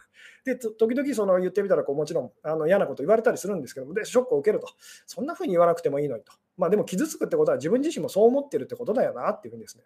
[0.44, 4.68] で時々その言ってみたらこうもちろんあの嫌なこと言われたりするんですけどでショックを受けると。
[5.06, 9.86] そんなふうに言わなくてもいいのにと、まあ、でも傷つくってことは自分自身もそう思ってるってことだよなっていうふうにですね。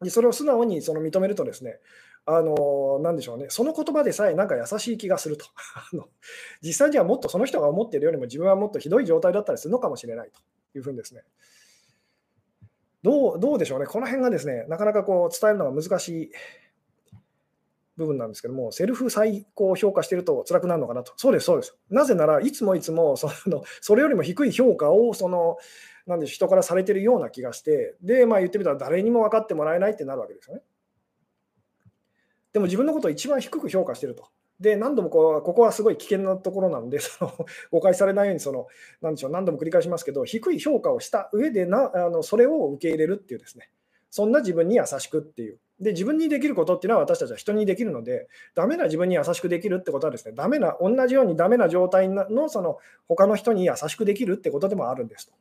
[0.00, 1.78] でそれを素直にその認めるとですね
[2.24, 3.46] あのなでしょうね。
[3.48, 5.46] その言葉でさえなんか優しい気がすると。
[5.74, 6.08] あの
[6.62, 10.40] 実際にはもっとその人が思っているよりも自分はもっとひどい状態だったりするのかもしれないと
[10.76, 11.22] いうふうにですね。
[13.02, 16.30] どうどうでしょうね、この辺がですね、なかなかこう伝えるのが難しい
[17.96, 21.12] 部分なんですけども、セルフ最高評価してると辛くなるのかなと。
[21.16, 21.76] そうです、そうです。
[21.90, 25.56] なぜならいつもいつもそのそれよりも低い評価をその
[26.06, 30.62] なんで人からされてるような気がして、で、まあ、言ってみたら誰にも分かってもらえないってなるわけですよね。
[32.52, 34.28] でも自分のことを一番低く評価してると。
[34.60, 37.32] で、何度もこうここはすごい危険なところなんで、 その
[37.70, 38.66] 誤解されないようにその、
[39.00, 43.70] なんでしょう、何度も繰り返しますけど、低い評価をした上でなあのそれを受け入れるっていうですね、
[44.10, 45.58] そんな自分に優しくっていう。
[45.80, 55.32] で、自分にできることっていうのは私たちは人にできるので、ダメな自分に優しくできるってことはですね、ダメな、同じようにダメな状態のその他の人に優しくできるってことでもあるんですと。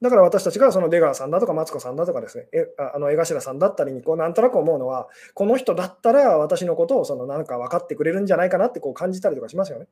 [0.00, 9.86] だから私たちがその出川さんだとかマツコさんだとかですね、えあの江頭さんだったりにこうなんとなく思うのは、この人だったら私のことをそのなんか分かってくれるんじゃないかなってこう感じたりとかしますよね。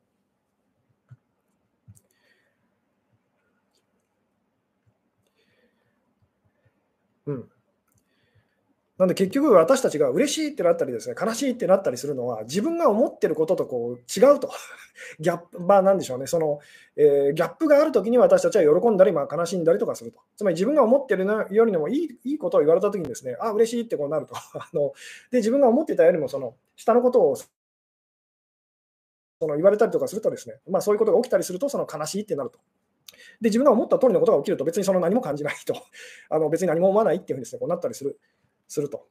[8.98, 14.50] なんで結局私たちが嬉しいってなったりですね、悲しいってなったりするのは、自分が思ってることとこう違うと。
[15.20, 16.60] ギャップ、まあなんでしょうね、その、
[16.96, 20.20] えー、ギャップがあるときに私たちは喜んだり、まあ、悲しんだりとかすると。
[20.36, 24.34] つまり自分が思ってるよりもいいいいことを言われたときにですね、あ、嬉しいってこうなると。
[24.56, 24.94] あの
[25.30, 27.46] で、自分が思ってたよりもその下のことをそ
[29.42, 32.58] の言われたりとかするとですね、まあそういうことが起きたりすると、その悲しいってなると。
[33.40, 35.74] で、自分が思った通りのことが起きると別にその何も感じないと。
[36.30, 38.18] あの別に何も思わないっていうふうにですね、こうなったりする。
[38.68, 39.06] すると。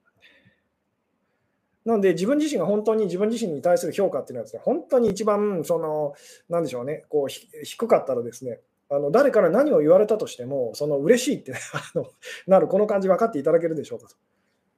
[1.85, 6.13] なので、自分自身が本当に自分自身に対する評価っていうのはですね、本当に一番、その、
[6.49, 12.05] なんでしょうね、こう、低かったらですね、あの誰から何を言われたとしても、その嬉しいって、ね、 あの
[12.47, 14.15] なる、この感じ分かっていただけるでしょうかと。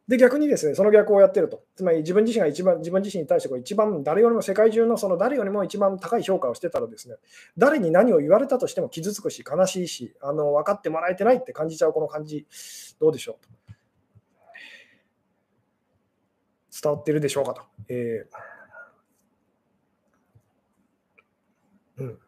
[0.07, 1.63] で、逆にですね、その逆をやってると。
[1.75, 7.15] つまり自分自身が一番、自分自身に対してこう一番誰よりも世界中のその誰よりも一番高い評価をしてたらですね、
[7.57, 12.47] 誰に何を言われたとしても傷つくし、悲しいし、あの分かってもらえてないって感じちゃうこの感じ、
[13.01, 13.56] どうでしょうと。
[16.81, 17.61] 伝わってるでしょうかと。
[17.89, 22.19] えー、うん、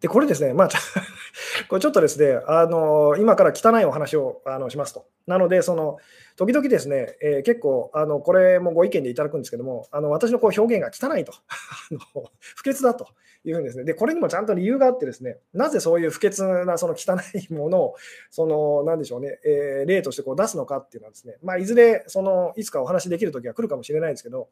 [0.00, 0.68] で、これですね、まあ、
[1.68, 5.06] これちょっとですね、あの今から汚いお話をあのしますと。
[5.26, 5.98] なので、その
[6.36, 11.32] 時々ですね、えー、結構あの、これもご意見でいただくんですけども、あの私のこう表現が汚いと。
[11.92, 13.08] あの、不潔だと
[13.44, 17.94] いうふうにですね、で、これにもちゃんと理由があってですね、なぜそういう不潔なその汚いものを、
[18.30, 24.48] その、なんでしょうね、えー、例としてこう出すのかっていうのはですね、まあ、いずれ、その、いつかお話しできるときは来るかもしれないですけど、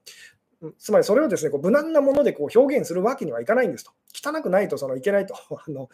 [0.79, 3.93] つまりそれをですね、こう無難なものでこう表現するわけにはいかないんですと。
[4.13, 5.35] 汚くないとそのいけないと。
[5.55, 5.89] あの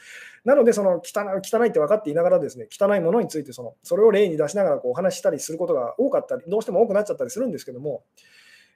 [0.44, 8.04] なので、その汚汚いって分かっていながらですね、汚いものについてその、それを例に出しながらこうお話ししたりすることが多かったり、どうしても多くなっちゃったりするんですけども、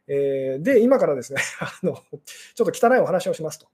[0.09, 1.95] えー、で、今からですね あの、
[2.55, 3.69] ちょっと汚いお話をしますと。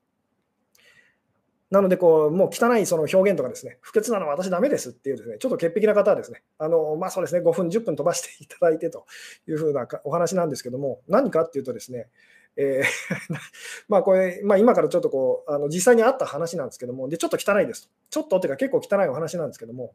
[1.74, 9.06] なのでこう、もう汚いその表現とかですね、不潔なのは私ダメですっていうですね、ちょっと潔癖な方はですね、あのまあ、そうですね、5分、10分飛ばしていただいてと
[9.48, 12.08] いうふうなお話なんですけども、何かっていうとですね、
[12.56, 13.34] えー
[13.88, 17.88] まあこれ、まあ、今からちょっとこうあの実際にあった話なんですけども、でちょっと汚いですと。
[18.10, 19.94] ちょっとっていうか結構汚いお話なんですけども、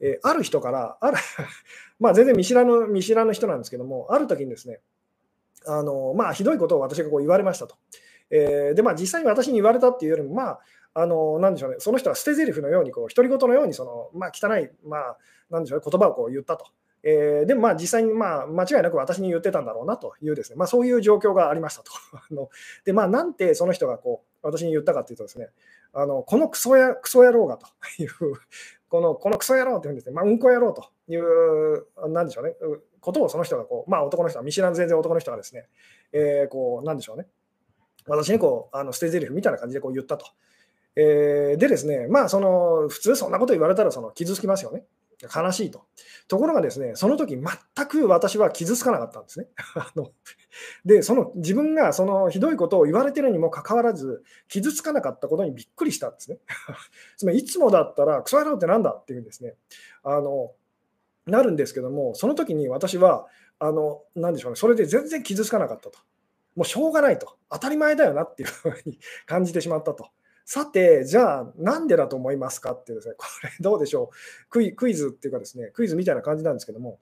[0.00, 1.16] えー、ある人から、ある
[1.98, 4.80] まあ全然見知らぬ見知らぬ人なんですけども、ある時にですね、
[5.66, 7.76] あのまあ、ひどいことを私がこう言われましたと。
[8.30, 10.60] えー、で、まあ、実際に私に言われたっていうよりも、まあ、
[10.98, 15.18] あの、なんでしょうね、その人は捨て台詞のように、こう、独り言のように、その、まあ、汚い、まあ、
[15.50, 16.66] なんでしょうね、言葉をこう言ったと。
[17.02, 21.92] えー、でもまあ実際にまあ間違いなく私に言ってたんだろうなというですね、まあ、そういう状況がありましたと。
[22.18, 22.48] あの
[22.84, 25.50] で、まあ、なんてその人がこう私に言ったかというとですね、
[25.92, 27.68] あのこのクソやクソ野郎がと
[28.02, 28.10] いう、
[28.90, 32.56] このこのクソ野郎というんですね、まあ、うんこ野郎という、なんでしょうね、
[33.00, 35.68] ことをその人がこう、まあ男の人は、見知らぬ全然男の人がですね、
[36.10, 37.28] えー、こう、なんでしょうね、
[38.08, 40.26] 私にこう、あの捨て台詞みたいな感じでこう言ったと。
[40.96, 44.84] えー、でですね、まあ、その普通そんなこと言われたらその傷つきますよね。
[45.34, 45.86] 悲しいと。
[46.28, 49.48] ところがですね、その時全く私は傷つかなかったんですね。
[49.74, 50.12] あの
[50.84, 56.38] で、その自分がそのひどいことを言われてるにもかかわらず、傷つかなかったことにびっくりしたんですね。
[57.16, 59.54] つまり、いつもだったら、クソ野郎ってなんだっていうんですね、
[60.02, 60.52] あの
[61.26, 63.26] なるんですけども、その時に私は、
[63.58, 65.98] あのなでしょうね、それで全然傷つかなかったと。
[66.56, 67.36] もうしょうがないと。
[67.50, 70.08] 当たり前だよなっていうふうに感じてしまったと。
[70.48, 74.10] さて、じゃあ、なんでだと思いますかってですね、 これどうでしょ
[74.46, 74.48] う？
[74.48, 77.00] クイ、クイズっていうかですね、クイズみたいな感じなんですけども、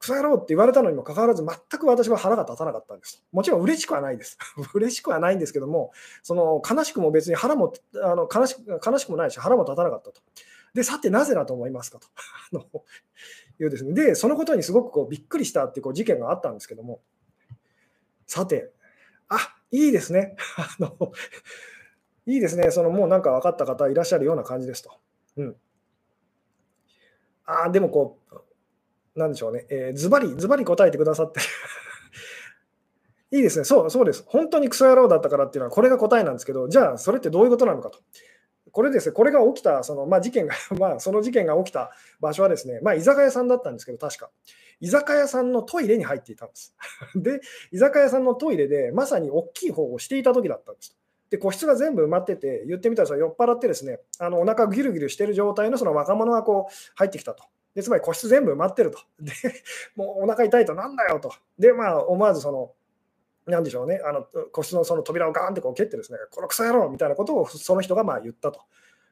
[0.00, 3.24] クソ野郎って言われたのにもかかわらず、全く私は腹が立たなかったんです。
[3.30, 4.38] もちろん嬉しくはないです。
[4.74, 5.92] 嬉しくはないんですけども、
[6.24, 7.72] その悲しくも別に腹も
[8.02, 10.20] あの悲し悲しくもないし、腹も立たなかったと。
[10.74, 12.08] で、さて、なぜだと思いますかと。
[13.60, 17.02] いうですね、で、そのことにすごくこうびっくりしたっていうこう事件があったんですけども、
[18.26, 18.72] さて、
[19.28, 19.36] あ
[19.70, 20.34] いいですね。
[20.56, 21.12] あの
[22.30, 22.70] いいですね。
[22.70, 24.90] そのもうなんか分かった方いらっしゃるような感じですと。
[25.36, 25.56] うん。
[27.44, 29.66] ああ、でもこう、なんでしょうね。
[29.68, 31.40] えー、ズバリ、ズバリ答えてくださって
[33.36, 33.64] いいですね。
[33.64, 34.22] そう、そうです。
[34.26, 37.98] 本当にクソ野郎だったからっていうのは、これが答えなんですけど、じゃあ、それってどういうことなのかと。
[38.70, 44.30] これですね、これが起きた、そのまあ、事件が、 まあ、その事件が起きた場所はですね、まあ、居酒屋さんだったんですけど、確か。
[44.80, 46.76] 居酒屋さんのトイレに入っていたんです。
[47.16, 47.40] で、
[47.72, 50.96] 居酒屋さんのトイレで、まさに大きい方をしていた時だったんです。
[51.30, 57.44] で、個室が全部埋まってて、言ってみたらそ酔っ払ってですね、あのお腹ギルギルしてる状態のその若者がこう入ってきたと。
[57.74, 58.98] でつまり個室全部埋まってると。
[59.20, 59.32] で、
[59.94, 61.32] もうお腹痛いとなんだよと。
[61.58, 62.72] で、まあ、思わずその、
[63.46, 68.60] なんでしょうね、あの個室のその扉をガーンってこう蹴ってですね、このクソ野郎みたいなことをその人がまあ言ったと。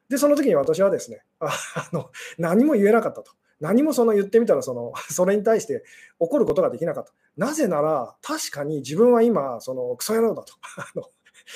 [0.09, 1.49] で、その時に私はですね、 あ
[1.93, 3.31] の何も言えなかったと。
[3.59, 5.83] 何もその言ってみたらその、 それに対して
[6.17, 7.13] 怒ることができなかった。
[7.37, 10.53] なぜなら、確かに自分は今、そのクソ野郎だと。
[10.77, 11.03] あの、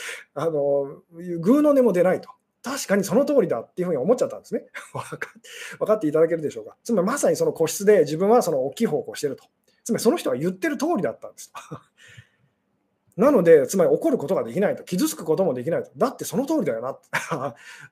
[0.35, 2.29] グーの音も出ないと。
[2.63, 4.65] 確かにその通りだっていうふうに思っちゃったんですね。
[5.79, 6.77] 分かっていただけるでしょうか。
[6.83, 9.43] つまりまさにその個室で自分はその大きい方向をしてると。
[9.83, 11.51] つまりその人は言ってる通りだったんです。
[13.17, 15.91] なので、つまり怒ることができないと、傷つくこともできないと。
[15.97, 16.97] だってその通りだよな。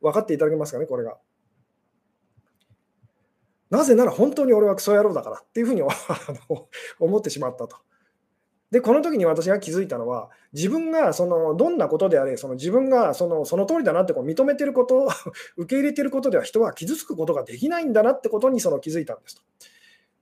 [0.02, 1.18] 分かっていただけますかね、これが。
[3.70, 5.84] なぜなら本当に俺はクソ野郎だからっていうふうに
[7.00, 7.78] 思ってしまったと。
[8.72, 15.10] で、この時に私が気づいたのは、自分がそのどんなことであれ、その自分がそのその通りだなってこう認めてること、
[15.58, 19.42] 受け入れてることでは人は傷つくことができないんだなってことにその気づいたんですと。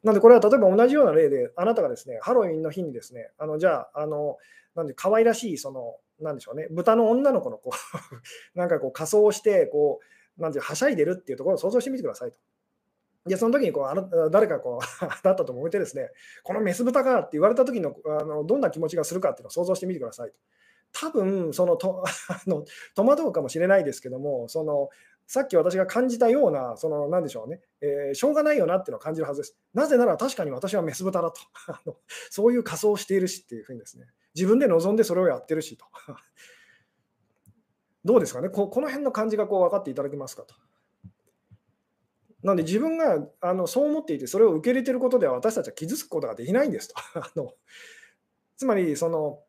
[0.03, 4.37] なので、これは例えば同じような例で、あなたがですね、ハロウィンの日にですね、あのじゃあ、あの
[4.75, 7.77] なんで可愛らしい、その、なんでしょうね、豚の女の子のこう
[8.57, 9.99] なんかこう仮装をして、こ
[10.37, 12.37] う、なんてはしゃいでるっていうところを想像してみてくださいと。
[13.29, 16.11] で、その時にこうあの 誰かこう だったと思ってですね、
[16.43, 20.35] このメス豚かって言われた時の あのどんな気持ちがするかっていうのを想像してみてくださいと。
[20.91, 22.65] 多分そのとあの
[22.95, 24.89] 戸惑うかもしれないですけども、その
[25.27, 29.55] さっき私が感じたような、その何でしょうね、えー、しょうがないよなっていうのを感じるはずです。
[29.75, 31.97] なぜなら確かに私はメス豚だとあの、
[32.31, 35.85] そういう仮装をしているしっていうふうにですね、自分で望んでそれをやってるしと。
[38.03, 38.49] どうですかね？
[38.49, 40.55] こ、この辺の感じがこう分かっていただけますかと。
[42.43, 46.95] なので自分があのそう思っていて、それを受け入れていることでは私たちは傷つくことができないんですと。
[47.19, 47.53] あの
[48.55, 49.41] つまりその、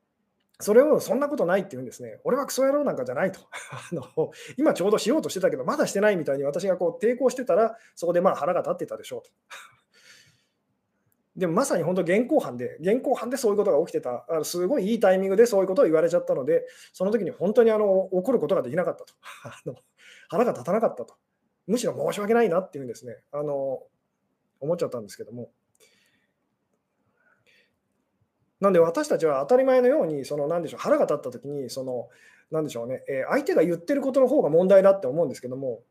[0.61, 2.21] それをそんなことないって言うんですね。
[2.25, 3.41] 俺はクソ野郎なんかじゃないと。
[3.73, 9.31] あの今ちょうどしようとしてたけど、まだしてないみたいに私がこう抵抗してたら、そこでまあ腹が立ってたでしょうと。
[11.37, 19.15] でもまさに本当現行犯で、現行犯でそういうことが起きてた、あのすごいいいタイミングでそういうことを言われちゃったので、その時に本当にあの怒ることができなかったと。
[19.45, 19.77] あの
[20.29, 21.15] 腹が立たなかったと。
[21.71, 23.81] むしろ申し訳ないなっていうんですね、あの
[24.59, 25.51] 思っちゃったんですけども。
[28.61, 32.09] なんで私たちは当たり前のように、その何でしょう、腹が立った時に、その、
[32.51, 35.83] なんでしょうね、え相手が言ってることの方が問題だって思うんですけども、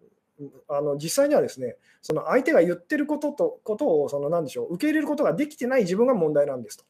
[0.67, 6.83] あの実際にはですね、その相手が言ってることとことを、その何でしょう、受け入れることができてない自分が問題なんですと。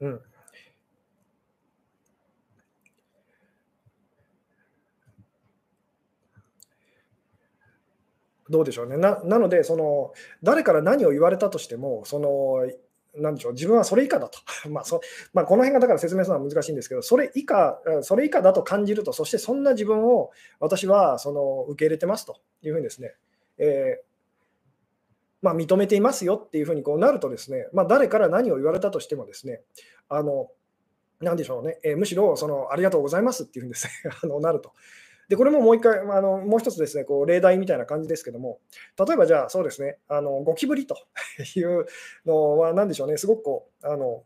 [0.00, 0.20] うん。
[8.54, 8.96] どうでしょうね。
[8.96, 10.12] ななので、その
[10.44, 12.64] 誰から何を言われたとしても、その
[13.20, 14.38] なんでしょう自分はそれ以下だと、
[14.70, 15.00] まあそ
[15.32, 20.30] まあ、この辺がだから説明するのは難しいんですけど、それ以下それ以下だと感じると、そしてそんな自分を
[20.60, 23.16] 私はその受け入れてますというふうにですね、
[23.58, 24.04] えー
[25.42, 29.62] まあ、認めていますよっていうふうにこうなるとですね、まあ、誰から何を言われたとしてもですね、
[30.08, 30.50] あの
[31.20, 33.90] なんでしょうね、えー、むしろそのありがとうございますっていうんですね
[34.22, 34.72] あのなると。
[35.28, 38.58] で、これももう一回、あのもう一つですね、こう例題みたいな感じですけども、
[38.98, 40.96] 例えばじゃあ、そうですね、あのゴキブリと
[41.56, 41.86] いう
[42.26, 44.24] のは、何でしょうね、すごくこう、あの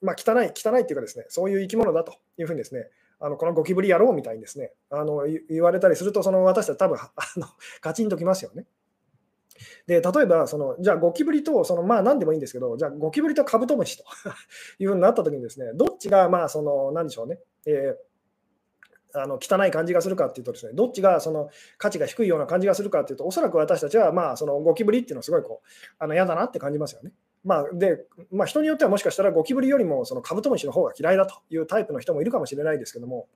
[0.00, 2.88] まあ、汚い、汚いっていうかですね、そういう生き物だというふうにですね、
[3.20, 7.46] あのこのゴキブリやろうみたいにですね、あの言われたりすると、その私たち多分あの
[7.80, 8.66] カチンときますよね。
[9.86, 14.04] で例えばその、じゃあゴキブリと、そのまあ何でもいいんですけど、じゃあゴキブリとカブトムシと
[14.82, 18.09] いうふうになったときにですね、どっちがまあその、なんでしょうね、えー
[19.14, 21.48] あの汚い感じがするかっていうとですね、どっちがその
[21.78, 27.12] 価値が低いような感じがするかっていうと、おそらく私たちはまあそのゴキブリっていうのはすごいこうあの嫌だなって感じますよね。
[27.44, 33.28] まあ、で、まあ、人によってはもしかしたらゴキブリよりもそのカブトムシの方が嫌いだというタイプの人もいるかもしれないですけども、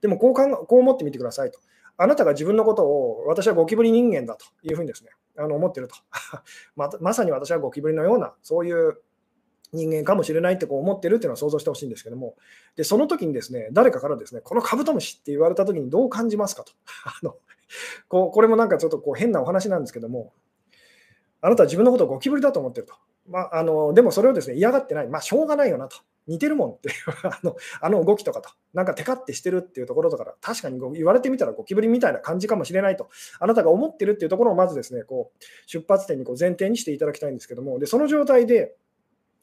[0.00, 1.58] でもこうかんこう思ってみてくださいと。
[1.98, 5.96] あなたが自分のことを私はゴキブリ人間だというふうにですね、あの思ってると
[6.76, 6.90] ま。
[7.00, 8.98] まさに私はゴキブリのような、そういう
[9.72, 12.34] 人間かもしれないってこう思ってるっていうのを想像してほしいんですけども、
[12.76, 16.72] でその時にですね、誰かからですね、このカブトムシって言われた時にどう感じますかと。
[17.04, 17.36] あの
[18.08, 20.32] こうこれもなんかちょっとこう変なお話なんですけども、
[21.40, 22.94] あなたは自分のことをゴキブリだと思ってると。
[23.28, 25.96] まあ、あのでもそれをですね嫌がってない、まあ、しょうがないよなと。
[26.28, 26.94] 似てるもんっていう。
[27.26, 33.08] あのあの動きとかと、なんかテカってしてるっていうところとか確かに言われてみたらゴキブリみたいな感じかもしれないと、
[33.40, 38.76] あなたが思ってるっていうところをまずですね、こう出発点にこう前提にしていただきたいんですけども、でその状態で、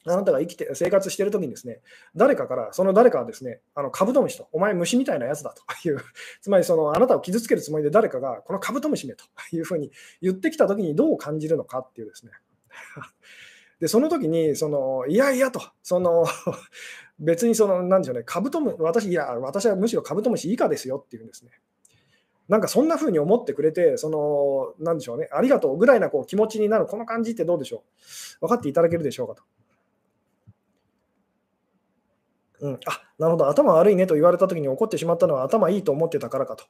[0.06, 1.80] あなたが生きて生活してるときにですね、
[2.16, 6.00] 誰かから、その誰かはですね、あのカブトムシと、お前虫みたいなやつだという、
[6.40, 9.92] つまりそのあなたを傷つけるつもりで誰かが、このカブトムシめというふうに
[10.22, 12.32] 言ってきたときにどう感じるのかっていうですね。
[13.80, 16.26] で、その時に、その、いやいやと、その、
[17.18, 21.50] 別にその、なんでしょうね、カブトム私、いや、私はむしろカブトムシ以下ですよっていうんですね。
[22.50, 27.84] なんかそんな風に思ってくれて、その、なんでしょうね、ありがとうぐらいなこう気持ちになる、この感じってどうでしょ
[28.40, 28.40] う。
[28.40, 29.44] 分かっていただけるでしょうかと。
[32.60, 36.64] うん、あなるほど、頭悪いねと言われたときに怒ってしまったのは頭いいと思ってたからかと。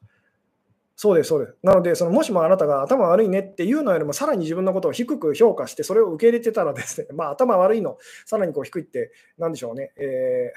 [1.03, 1.57] そうです、そうです。
[1.63, 10.53] なので、そのもしもあなたが頭悪いねっていうのよりも、さらに自分のことを低く評価して、それを受け入れてたらですね、 まあ、頭悪いの、さらにこう低いって、なんでしょうね、え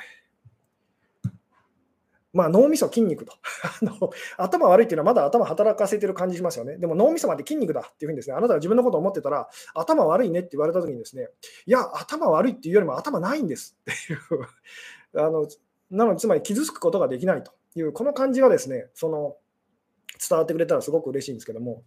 [1.25, 1.29] ー、
[2.33, 3.31] まあ、脳みそ、筋肉と
[3.81, 4.11] あの。
[4.35, 6.75] 頭悪いっていうのはまだ頭働かせてる感じしますよね。
[6.75, 11.29] でも脳みそまで筋肉だっていうふうにですね、あなたが自分のことを思ってたら、頭悪いねって言われたときにですね、
[11.65, 14.19] いや、頭悪いっていうよりも頭ないんですっていう
[15.15, 15.47] あの。
[15.91, 19.35] なので、つまり傷つくことができないという、この感じがですね、その、
[20.27, 21.83] 伝わってくれたらすごく嬉しいんですけども、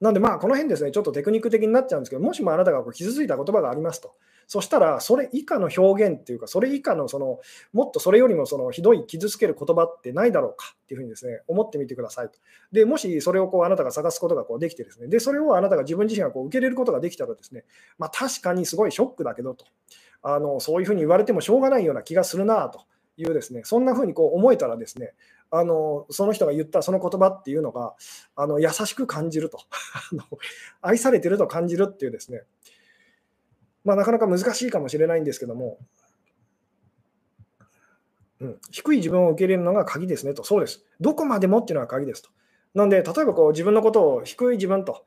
[0.00, 4.14] なんでまあこの辺ですね、ちょっとテクニック的になっちゃうんですけど、もしもあなたがこう傷ついた言葉がありますと、
[4.46, 7.40] そしたらそれ以下の表現っていうか、それ以下のその
[7.72, 12.38] もっとそれよりもそのひどい傷つける言葉ってないだろうかっていうふうにですね、思ってみてくださいと。
[12.70, 17.64] で、もしそれをこうあなたが探すことがこうできてですね、で、それをあなたが自分自身がこう受け入れることができたらですね、
[17.98, 19.64] まあ確かにすごいショックだけどと、
[20.22, 22.84] あのそういうふうに言われてもしょうがないような気がするなと
[23.16, 25.14] いうですね、そんなふうにこう思えたらですね、
[25.50, 27.94] あのその人が言ったその言葉っていうのが
[28.36, 29.58] あの優しく感じると
[30.82, 32.42] 愛されてると感じるっていうですね、
[33.84, 35.78] まあ、なかなか難しいかもしれないんですけども、
[38.40, 40.84] うん、低い自分を受け入れるのが鍵ですねと、そうです。
[41.00, 42.30] どこまでもっていうのが鍵ですと。
[42.74, 45.06] なんで、例えばこう自分のことを低い自分と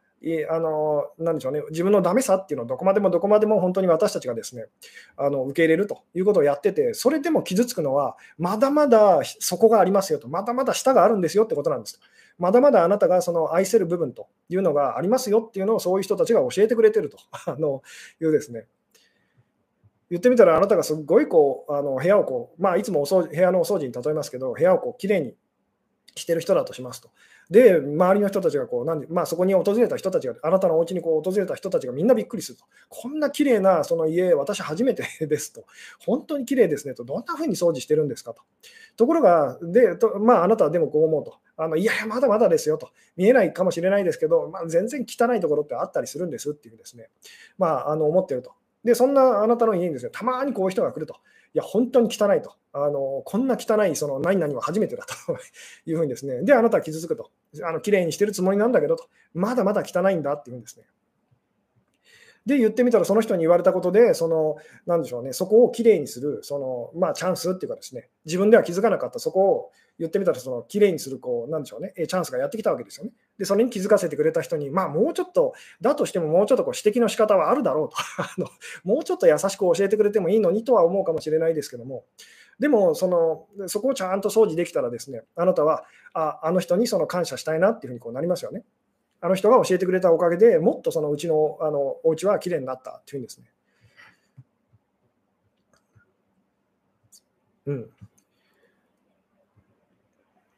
[0.50, 4.68] あのなでしょうね、自分のダメさっていうのをどこまでもどこまでも本当に私たちがですね
[5.18, 12.00] あの受け入れるということをやってて、それでも傷つくのは、まだまだ底がありますよと、まだまだ下があるんですよってことなんです。
[12.38, 17.18] まだまだあなたがその愛せる部分というのがありますよっていうのをそういう人たちが教えてくれてると
[17.48, 17.82] あの
[18.22, 18.68] いうですね。
[20.12, 25.34] 言ってみたら、あなたがすごいこうあの部屋をこう、まあ、いつもお掃除部屋のお掃除に例えますけど、部屋をこうきれいに
[26.16, 27.10] してる人だとしますと。
[27.52, 32.64] で、周りの人たちがこう、なんでまあ、そこに訪れた人たちが、あなたのお家にこう訪れた人たちがみんなびっくりすると。
[32.88, 35.66] こんな綺麗なその家、私初めて ですと。
[36.00, 37.04] 本当に綺麗ですねと。
[37.04, 38.42] どんなふうに掃除してるんですかと。
[38.96, 41.36] ところが、でとまあ、あなたはでもこう思うと。
[41.58, 42.90] あのいやいや、まだまだですよと。
[43.18, 47.10] 見えないかもしれないですけど、まあ、全然汚いところってあったりするんですっていうですね、
[47.58, 48.54] まあ、あの思ってると。
[48.86, 51.18] で、そんなあなたの家にですね、たまにこういう人が来ると。
[51.54, 52.56] いや、本当に汚いと。
[52.74, 55.14] あのこんな汚いその何々は初めてだと
[55.86, 56.42] いうふうにですね。
[56.44, 57.30] で、あなたは傷つくと。
[57.64, 59.08] あの綺麗にしてるつもりなんだけどと。
[59.34, 60.86] まだまだ汚いんだっていうんですね。
[62.46, 69.72] で、言ってみたら、その人に言われたことで、その、なんでしょうね、そこをきれいにする、その、まあ、チャンスっていうかですね、自分では気づかなかった、そこを
[70.02, 73.12] 言ってみたら、その、きれいにする、こう、なんでしょうね、チャンスがやってきたわけですよね。
[73.38, 78.48] で、それに気づかせてくれた人に、まあ、もうちょっと、だとしても、もうちょっとこう指摘の仕方はあるだろうと あの、
[78.84, 82.06] もうちょっと優しく教えてくれてもいいのにとは思うかもしれないですけども、
[82.60, 88.64] でもその、そこをちゃんと掃除できたらですね、あなたは、ああの人にその感謝したいなっていうふうにこうなりますよね。
[89.22, 93.52] あの人が教えてくれたおかげでもっとそのうちのあのお家はきれいになったっていうんですね。
[97.68, 97.90] うん。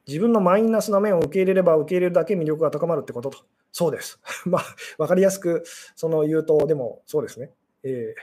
[0.08, 3.39] 自分のマイナスな面を受け入れれば受け入れるだけ魅力が高まるってことと。
[3.72, 4.20] そうです。
[4.45, 4.64] まあ、
[4.97, 5.64] 分かりやすく
[5.95, 7.51] その言うと、でもそうですね。
[7.84, 8.22] えー、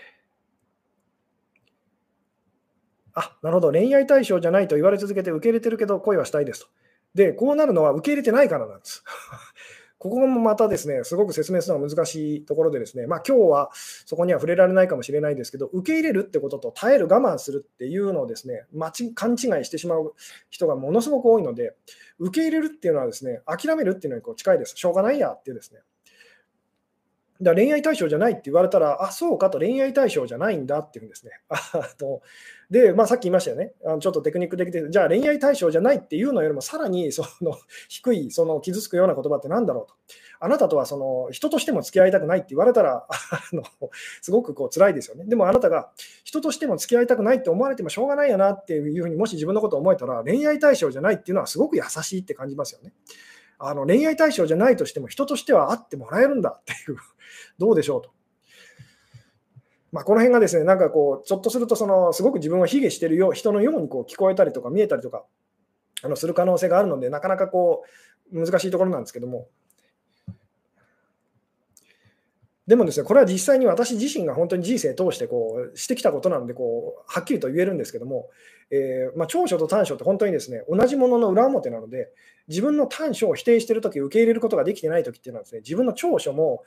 [3.14, 3.72] あ、なるほど。
[3.72, 6.68] 恋愛対象じゃないと言われ続けて受け入れてるけど恋はしたいですと。
[7.14, 9.02] で、こうなるのは受け入れてないからなんです。
[10.00, 13.70] ここもまたですね、すごく説明するのが難しいところでですね、まあ今日は
[14.06, 18.64] そこには触れられないかもしれないですけど、受け入れるってことと耐える、我慢するっていうのをですね、
[19.14, 20.14] 勘違いしてしまう
[20.48, 21.76] 人がものすごく多いので、
[22.18, 24.74] 受け入れるっていうのはですね、諦めるっていうのにこう近いです。
[24.74, 25.80] しょうがないやってですね。
[27.42, 31.32] だ恋愛対象じゃないって言われたら、あ、そうかと恋愛対象じゃないんだっていうんですね。
[31.48, 31.56] あ
[31.98, 32.22] と
[32.70, 39.94] で、まあ、さっき言いましたよね、あのちょっとテクニック的で、じゃあ恋愛対象じゃないっていうのよりも、さらにその 低い、その傷つくような言葉ってなんだろうと。
[40.42, 43.10] あなたとはその人としても付き合いたくないって言われたら、 あ
[43.52, 43.62] の
[44.22, 45.24] すごくこう辛いですよね。
[45.26, 45.90] でもあなたが
[46.24, 52.92] 人としても付き合いたくないって思われてもしょうがないよなっていうふうにもし自分のことを思えたら、恋愛対象じゃないっていうのはすごく優しいって感じますよね。
[53.62, 56.98] あの恋愛対象じゃないとしても人としては会ってもらえるんだっていう
[57.58, 58.10] どうでしょうと。
[59.92, 65.24] まあ、この辺がですね、なんかこう、ちょっとするとその、すごく自分を卑下してるよ人のようにこう聞こえたりとか見えたりとか
[66.02, 67.84] あのする可能性があるので、なかなかこ
[68.32, 69.48] う難しいところなんですけども。
[72.66, 78.30] でもですね、これは実際に私自身が本当に人生通してこうしてきたことなのでこう、はっきりと言えるんですけども、
[78.70, 82.12] えー、まあ、長所と短所って本当にですね、同じものの裏表なので、
[82.48, 86.62] 自分の短所を否定しているとき、受け入れることができてないときっていうのはですね、自分の長所も、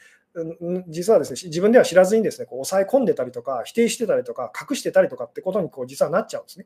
[0.87, 6.65] 実はですね、自分では知らずにですね、こう抑え込んでたりとか、否定してたりとか、隠してたりとかってことにこう実はなっちゃうんですね。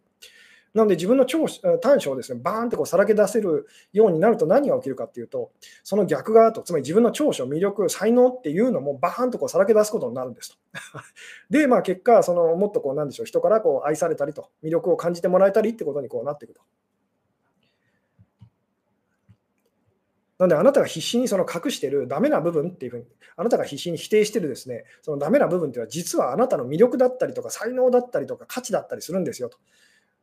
[0.74, 1.47] なので自分の長
[1.82, 5.51] 短所をですねバーンってこうさらけ出せるようになると何が起きるかっていうと、
[5.84, 10.57] その逆側と、つまり自分の長所、魅力、才能っていうのもバーンとこうさらけ出すことになるんですと。
[11.49, 16.61] で、まあ、結果、そのもっとこうなんでしょう人からこう愛されたりと、魅力を感じてもらえたりってことにこうなっていくと。
[20.38, 23.05] なので、あなたが必死にその隠しているダメな部分っていうふうに、
[23.36, 29.57] あなたが必死に否定しているですね、そのダメな部分っていうのは、実はあなたの魅力だったりとか、才能だったりとか、価値だったりするんですよと。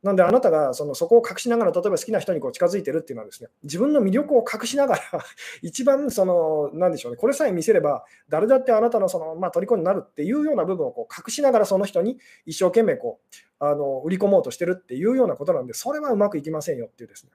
[0.05, 5.01] なんであなたがそのそこを隠しながら、例えば好きな人にこう近づいてるっていうのはですね、自分の魅力を隠しながら
[5.63, 17.31] 一番その、なんでしょうね、これさえ見せれば、誰だってあなたのその、まあ、虜になるっていうような部分をこう隠しながら、その人に一生懸命こうあの売り込もうとしてるっていうようなことなんで、それはうまくいきませんよっていうですね。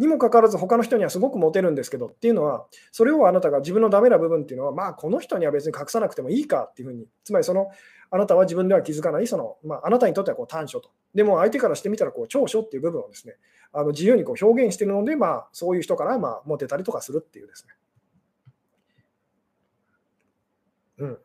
[0.00, 7.68] にもかかわらず他の人にはすごくモテるんですけどっていうのは、それをあなたが自分のダメな部分っていうのは、まあこの人には別に隠さなくてもいいかっていうふうに、つまりその
[8.10, 10.90] あなたは自分では気づかない、そのまあ、あなたにとってはこう短所と。
[11.14, 13.36] でも相手からしてみたらこう長所っていう部分をですね、
[13.72, 17.74] あの自由にこう表現しているので、まあ、そういう人からまあモテたりとかするっていうですね。
[20.98, 21.18] うん。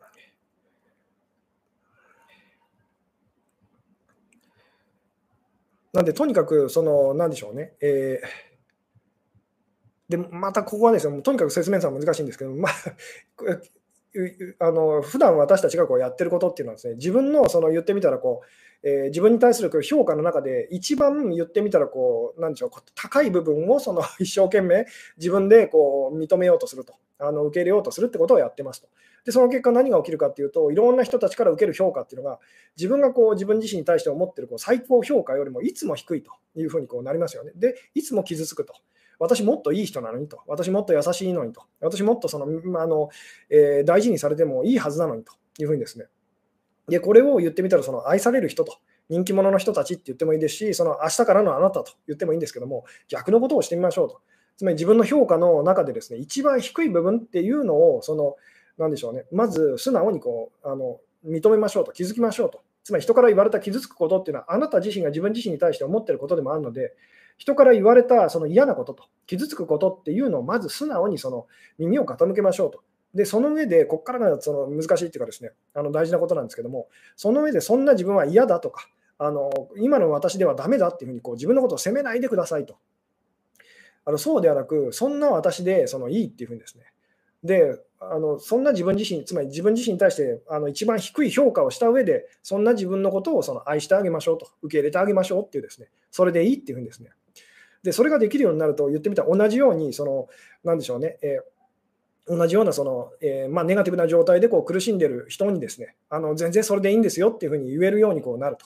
[5.95, 7.73] なんで、とにかく、その、なんでしょうね。
[7.79, 12.73] えー、で、またここはですね、とにかく説明するのは難しいんですけど、まあ、
[14.59, 24.85] あの普段私たちがこうやってることっていうのはですね、自分のその言ってみたらこう、えー、自分に対する評価の中で、一番言ってみたらこう、なんでしょう、高い部分をその 一生懸命
[25.17, 28.87] 自分でこう認めようとすると、あの受け入れようとするってことをやってますと。
[29.25, 32.39] で、その結果何が起きるかっていうと、いろんな人たちから受ける評価っていうのが、
[32.77, 37.53] 自分がこう自分自身に対して思ってるこう最高評価よりもいつも低いというふうにこうなりますよね。
[37.55, 38.75] で、いつも傷つくと。
[39.19, 40.41] 私もっといい人なのにと。
[40.47, 41.63] 私もっと優しいのにと。
[41.79, 42.45] 私もっとその、
[42.79, 43.09] あの
[43.49, 46.05] えー、大事にされてもいいはずなのにというふうにですね。
[46.87, 48.77] で、これを言ってみたら、その愛される人と。
[49.07, 54.19] 人気者の人たちって言ってもいいですし、その明日からのあなたと言ってもいいんですけども、逆のことをしてみましょうと。
[54.57, 58.35] つまり自分の評価の中でですね、一番低い部分っていうのを、その、
[58.77, 62.61] なんでしょうね、まず素直にこうあの認めましょうと、気づきましょうと。
[62.83, 66.93] つまり人から言われた傷つくことっていうのは、あなた自身が自分自身に対して思ってることでもあるので、
[67.37, 72.81] 人から言われたその嫌なことと、傷つくことっていうのをまず素直にその耳を傾けましょうと。
[73.13, 82.75] で、その上で、ここからがその難しいっていうかですね、あの大事なことなんですけども、その上でそんな自分は嫌だとか、あの今の私ではダメだっていうふうにこう自分のことを責めないでくださいと。
[84.03, 86.83] あのそうではなく、そんな私でそのいいっていうふうにですね、
[87.43, 97.11] であのそんな自分自身、つまり自分自身に対してあの一番低い評価をした上で、そんな自分のことをその愛してあげましょうと、受け入れてあげましょうっていうですね、それでいいっていうふうにですね。
[97.85, 100.27] で、それができるようになると、言ってみたら同じように、その、
[100.63, 108.65] なんでしょうね、えー、同じようなその、えー、まあ、ネガティブな状態でこう苦しんでる人にですね、あの全然それでいいんですよっていうふうに言えるようにこうなると。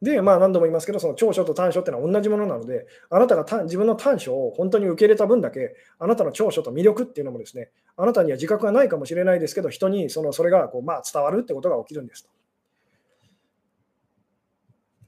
[0.00, 12.30] で、まあ何度も言いますけど、その長所と短所っていうのは同じものなので、あなたが自分の短所を本当に受け入れた分だけ、あなたの長所と魅力っていうのもですね、あなたには自覚がないかもしれないですけど、人にそのそれがこう、まあ、伝わるってことが起きるんですと。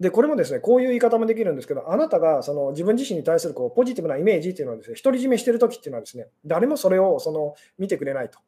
[0.01, 8.39] で、これもですね、こういう言い方もできるんですけど、あなたがその自分自身に対するこうポジティブなイメージっていうのはですね、独り占めしてるときっていうのはですね、誰もそれをその見てくれないと。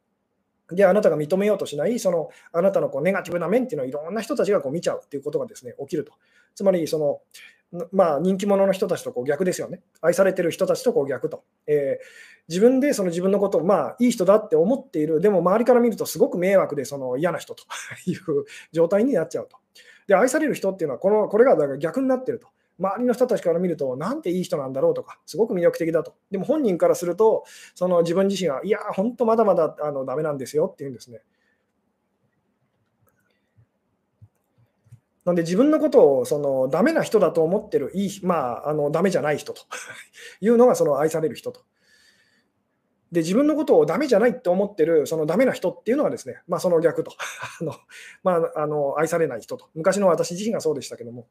[0.75, 6.11] で、あなたが認めようとしない、そのあなたのこうネガティブな面っていうのをいろんな人たちがこう見ちゃうっていうことがですね、起きると。
[6.53, 7.21] つまり、その、
[7.91, 9.81] まあ、人気者の人たちとこう逆ですよね。
[10.01, 11.43] 愛されてる人たちとこう逆と。
[11.67, 12.05] えー、
[12.47, 17.63] 自分でその自分のことを、まあ、いい人だって思っている、でも周りから見るとすごく迷惑でその嫌な人と
[18.05, 19.57] いう状態になっちゃうと。
[20.07, 22.47] で、愛される人っていうのはこの、これがだから逆になってると。
[22.79, 26.13] 周りの人たちから見ると、なんていい人なんだろうとか、すごく魅力的だと。
[26.29, 27.43] でも本人からすると、
[27.73, 31.21] その自分自身は、いや、本当まだまだあのダメなんですよっていうんですね。
[35.25, 39.63] なんで自分のことをそのダメな人だと思ってる、いい、まあ、あのダメじゃない人と
[40.39, 41.61] いうのがその愛される人と。
[43.11, 47.11] で、自分のことをダメじゃないって思ってる、そのダメな人っていうのはですね、まあ、その逆と
[47.61, 47.73] あの、
[48.23, 49.69] まあ、あの愛されない人と。
[49.75, 51.27] 昔の私自身がそうでしたけども。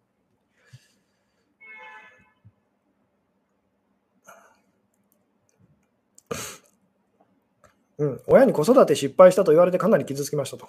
[7.99, 10.69] うん、親に子育て失敗したと言われてかなり傷つきましたと。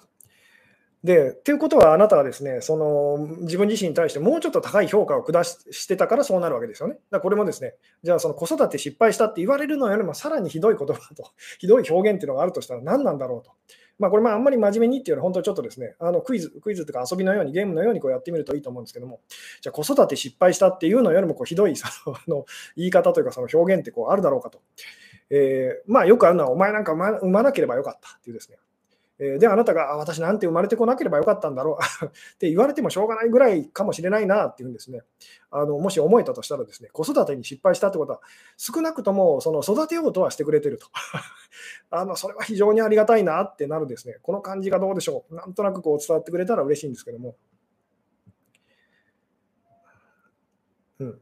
[1.04, 6.94] で、っていうことはあなたはですね、その自分自身に対してもうちょっと高い評価を下してたからそうなるわけですよね。
[6.94, 13.52] だからこれもですね、じゃあその子育て失敗したって言われるのよりもさらにひどい言葉と、 ひどい表現っていうのがあるとしたら何なんだろうと。
[13.98, 19.20] まあ、これまああんまり真面目にっていうのは本当ちょっとですね、あのクイズ、クイズとか遊びのように、ゲームのようにこうやってみるといいと思うんですけども、
[19.60, 22.44] じゃあ子育て失敗したっていうのよりもこうひどいそのあの
[22.76, 24.60] 言い方というかその表現ってこうあるだろうかと。
[25.30, 28.58] えー、まあよくあるのは、お前なんか産まなければよかったっていうですね、
[29.18, 32.08] で、あなたが、私なんて生まれてこなければよかったんだろう っ
[32.38, 35.02] て言われてもしょうがないぐらいかもしれないなっていうんですね。
[35.50, 38.20] あのもし思えたとしたらですね、子育てに失敗したってことは、
[38.56, 40.86] 少なくともその育てようとはしてくれてると。
[41.90, 45.34] あのそれは非常にありがたいなってなるですね、この感じがどうでしょう。
[45.34, 47.34] なんとなくこう伝わってくれたら嬉しいんですけども。
[51.00, 51.20] うん。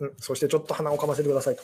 [0.00, 1.62] うん、そしてちょっと鼻をかませてくださいと。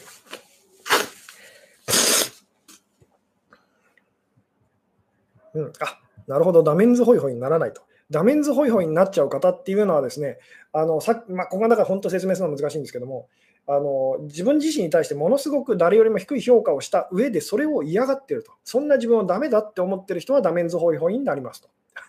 [5.54, 7.82] うん、あなるほど、ダメンズホイホイにならないと。
[8.10, 10.38] ダメンズホイホイになっちゃう方っていうのはですね、
[10.72, 13.28] あのさまあ、ここがだから本当説明するのは難しいんですけども、
[13.66, 18.52] あの自分自身に対してものすごく誰よりも低い評価をした上でそれを嫌がってると。
[18.64, 21.68] そんな自分をダメだって思ってる人はダメンズホイホイになりますと。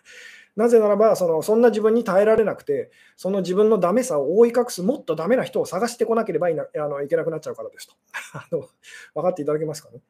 [0.56, 7.94] なぜならばその、そんな自分に耐えられなくて、その自分のダメさを覆い隠すもっとダメな人を探してこなければいなあのいけなくなっちゃうからですと。
[8.34, 8.68] あの
[9.14, 10.02] 分かっていただけますかね？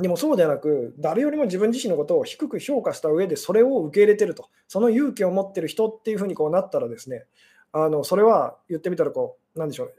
[0.00, 7.24] でもそうではなく、誰よりも自分自身のことを低く評価した上で、それを受け入れてると、その勇気を持ってる人っていうふうにこうなったらですね、
[7.72, 9.94] あのそれは言ってみたらこう、なんでしょう、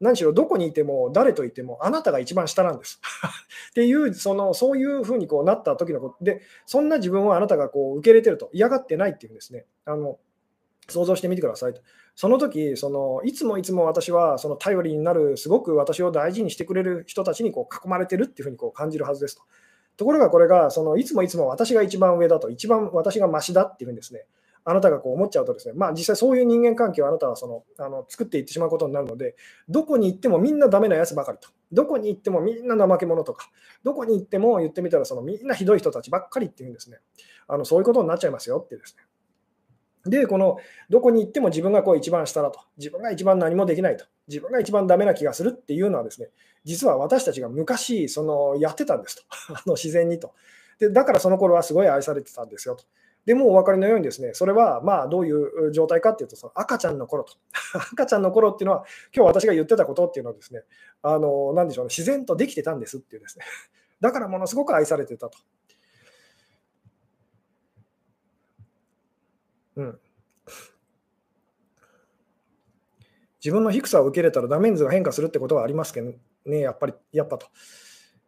[0.00, 2.98] 何しろどこにいても、誰といても、あなたが一番下なんです。
[3.70, 9.66] っていう、そのそういうふうにこうなった時のことで、そんな自分をあなたがこう受け入れてると、嫌がってないっていうんですね。
[9.84, 10.18] あの
[10.88, 11.82] 想像してみてくださいと。
[12.14, 19.42] その時そのいつもいつも私はその頼りになる、すごく私を大事にしてくれる人たちにこう囲まれてるっていうふうにこう感じるはずですと。
[19.96, 24.24] ところがこれがそのいつもいつも私が一番上だと、一番私がましだっていうふうにですね、
[24.64, 29.34] あなたがこう思っちゃうとですね、まあ、実際そういう人間関係をあなたはそのあの作っていってしまうことになるので、
[29.68, 33.48] どこに行ってもみんなダメなやつばかりと、どこに行ってもみんな怠け者とか、
[33.82, 36.98] どこに行っても言ってみたらそのみんなひどい人たちばっかりっていうんですね、
[37.48, 39.04] あのそういうことになっちゃいますよってですね。
[40.06, 40.58] で、この
[40.90, 46.28] どこに行っても自分がこう一番下だと、自分が一番何もできないと、自分が一番ダメな気がするっていうのはですね、
[46.64, 49.22] 実は私たちが昔そのやってたんですと、
[49.54, 50.32] あの自然にと
[50.78, 50.90] で。
[50.90, 52.84] だからその頃はすごい愛されてたんですよと。
[53.24, 57.34] でもお分かりのようにですね、それはまあどういう状態かっていうと、その赤ちゃんの頃と。
[57.92, 58.84] 赤ちゃんの頃っていうのは、
[59.14, 60.62] 今日私が言ってたことっていうのはですね、
[61.02, 63.44] あの、なんでしょうね、自然とできてたんですっていうですね。
[64.00, 65.38] だからものすごく愛されてたと。
[69.76, 69.98] うん。
[73.42, 76.12] 自分の低さを受け入れたらダメンズが変化するってことはありますけど
[76.46, 77.46] ね、やっぱり、やっぱと。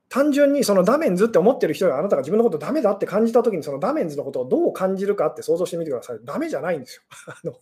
[0.08, 6.18] 単純にそのダメンズって思ってる人があなたが自分のことダメだって感じたときにそのダメンズのことをどう感じるかって想像してみてください。
[6.22, 7.02] ダメじゃないんですよ。
[7.26, 7.54] あの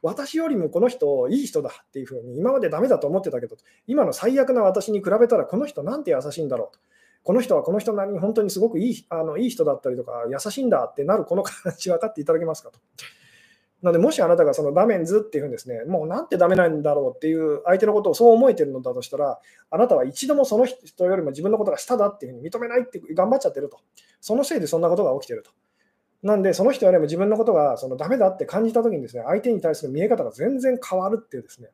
[0.00, 6.80] 私よりもこの人いい人だっていうふうに今までダメだと思ってたけど今の最悪な私に比べたらこの人なんて優しいんだろうと。
[7.24, 12.78] この人はこの人なりに本当にすごくいいあのいい人だったりとか優しいんだってなるこの感じ分かっていただけますかと。
[13.82, 23.78] なので、もしあなたがそのダメンズっていうふうにですね、もうなんてダメなんだろうっていう相手のことをそう思えてるのだとしたら、あなたは一度もその人よりも自分のことが下だっていうふうに認めないって頑張っちゃってると。
[24.20, 25.52] そのせいでそんなことが起きてると。
[26.22, 31.68] なんで、その人よりも自分のことがそのダメだって感じたときにですね、相手に対する見え方が全然変わるっていうですね、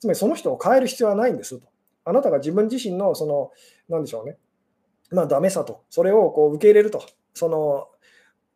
[0.00, 1.68] つまりその人を変える必要はないんですと。
[2.06, 3.50] あなたが自分自身のその、
[3.88, 4.38] なんでしょうね、
[5.10, 7.02] まあ、ダメさと、それをこう受け入れると。
[7.34, 7.88] その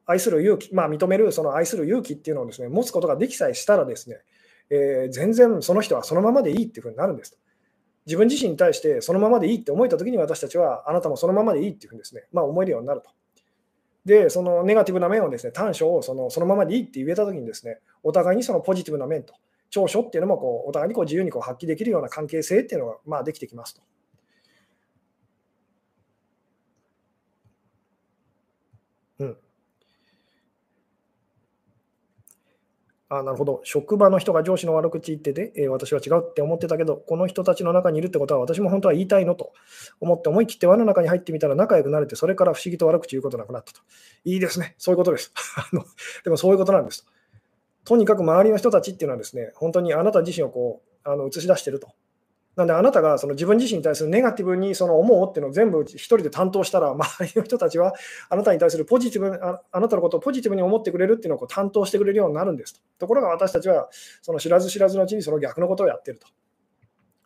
[0.09, 4.17] 愛する勇気、まあ、認めるその愛する勇気っていうのをですね持つことができさえしたらですね、
[4.71, 7.39] えー、全然その人はそのままでいいっていうふうになるんですと。
[8.07, 13.11] 自分自身に対してそのままでいいって思えたときに私たちはあなたもそのままでいいっていうふうにですね、まあ、思えるようになると。
[14.07, 19.35] で、そのネガティブな面をですね、短所をそのそのままでいいって言えたときにですね、お互いにそのポジティブな面と
[19.69, 23.83] 長所っていうのもこうお互いにこう自由にこう発揮できるような関係性っていうのがまあできてきますと。
[33.11, 33.63] あなるほど。
[33.65, 39.53] 職場の人が上司の悪口言ってて、えー、私は違うって思ってたけど、この人たちの中にいるってことは私も本当は言いたいのと
[40.01, 43.81] 思って思い切って輪の中に入ってみたら仲良くなれて、それから不思議と悪口言うことなくなったと。
[44.25, 44.75] いいですね。
[44.77, 45.33] そういうことです。
[45.57, 45.85] あの
[46.25, 47.11] でもそういうことなんですと。
[47.85, 51.89] とにかく周りの人たちっていうのはですね、本当にあなた自身をこうあの映し出してると。
[52.59, 57.95] なんであなたがその自分自身に対するネガティブにその思うっていうのを全部一人で担当したら、周りの人たちは
[58.29, 62.81] あなたに対するポジティブあ、あなたのことをポジティブに思ってくれるっていうのをこう担当してくれるようになるんですと。
[62.99, 63.89] ところが私たちは
[64.23, 66.27] その知らず知らずのうちにその逆のことをやってると。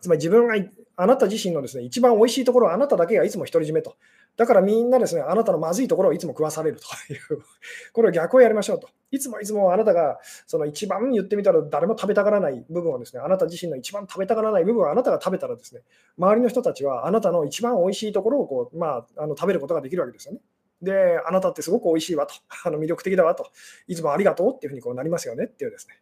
[0.02, 0.54] つまり自分が
[0.96, 3.96] あなた自身のですね一番おいしいところはあなただけがいつも独り占めと。
[4.36, 7.42] だからみんなですね、あなたのまずいところをいつも食わされるという、
[7.92, 8.88] これを逆をやりましょうと。
[9.10, 15.82] いつもいつもあなたがその一番言ってみたら誰も食べたがらない部分をですね、あなた自身の一番食べたがらない部分をあなたが食べたらですね、
[16.16, 20.40] 周りの人たちはあなたの一番美味しいところをこう、まあ、あの食べることができるわけですよね。
[20.80, 23.50] で、あなたってすごく美味しいわと、 あの魅力的だわと、
[23.86, 26.00] いつもありがとうっていうふうにこうなりますよねっていうですね。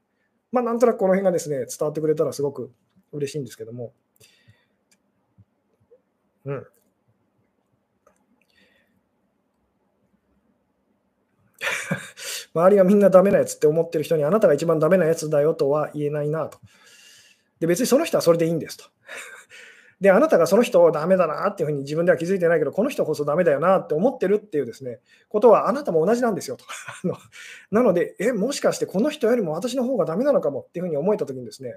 [0.53, 2.73] まあ、なんとなくこの辺がですね、伝わってくれたらすごく
[3.13, 3.93] 嬉しいんですけども。
[6.45, 6.67] うん。
[12.55, 16.59] 周りがみんなダメなやつって思ってる人にあなたが一番ダメなやつだよとは言えないなと。
[17.61, 18.85] で、別にその人はそれでいいんですと。
[20.01, 24.99] で、あなたがその人をダメだなっていうふうに自分では気づいてないけど、この人こそダメだよなって思ってるっていうですね、
[25.29, 26.65] ことはあなたも同じなんですよと。
[27.71, 31.77] なので、え、もしかしてこの人よりも私の方がダメなのかもっていうふうに思えたときにですね、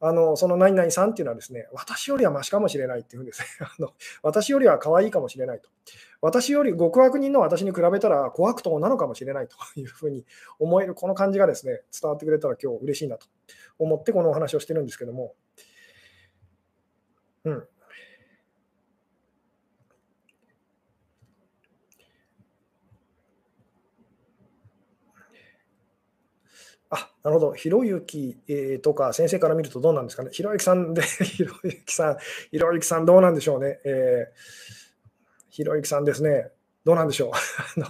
[0.00, 3.46] あのその何々さんっていうのはですね、私よりはマシかもしれないっていうんですね。
[3.60, 3.92] あの
[4.22, 5.68] 私よりは可愛いかもしれないと。
[6.20, 10.24] 私より極悪人の私に比べたら怖悪党なのかもしれないというふうに
[10.58, 13.26] 思える、この感じがですね、伝わってくれたら今日嬉しいなと
[13.78, 15.34] 思ってこのお話をしてるんですけども。
[17.44, 17.68] うん。
[26.94, 27.54] あ、なるほど。
[27.54, 28.36] ひろゆき、
[28.82, 30.30] とか先生から見るとどうなんですかね。
[30.32, 32.16] ひろゆきさんで、 ひろゆきさん、
[32.50, 33.80] ひろゆきさんどうなんでしょうね。
[33.84, 36.50] えー、ひろゆきさんですね。
[36.84, 37.32] どうなんでしょ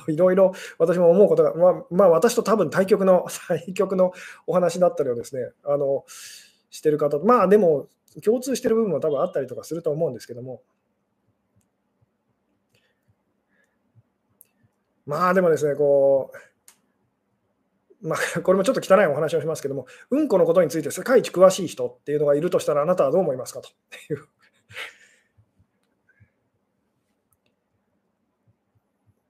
[0.06, 0.10] う。
[0.12, 4.12] いろいろ私も思うことが、まあ、まあ、私と多分対局の、 対局の
[4.46, 6.04] お話だったりをですね、あの、
[6.70, 7.88] してる方、まあでも、
[8.22, 10.62] 共通してる部分も多分あったりとかすると思うんですけども、
[15.06, 16.53] まあでもですね、こう、
[18.04, 23.70] まあ、 これもちょっと汚いお話をしますけども、うんこのことについて世界一詳しい人っていうのがいるとしたら、あなたはどう思いますかと
[24.12, 24.28] いう。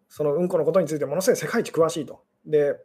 [0.08, 2.24] そのうんこのことについてものすごい世界一詳しいと。
[2.44, 2.84] で、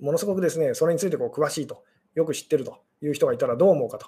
[0.00, 1.82] ものすごくですね、それについてこう詳しいと、
[2.14, 4.06] よく知ってるという人がいたらどう思うかと。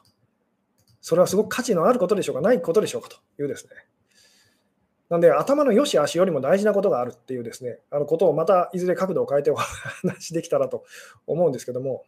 [1.00, 3.72] それはすごく価値のあることでしょうか、ないことでしょうかというですね。
[5.08, 10.84] なんで、頭の良し悪しよりも大事なことがあるっていうですね、あのことをまたいずれ角度を変えてお話できたらと
[11.26, 12.04] 思うんですけども、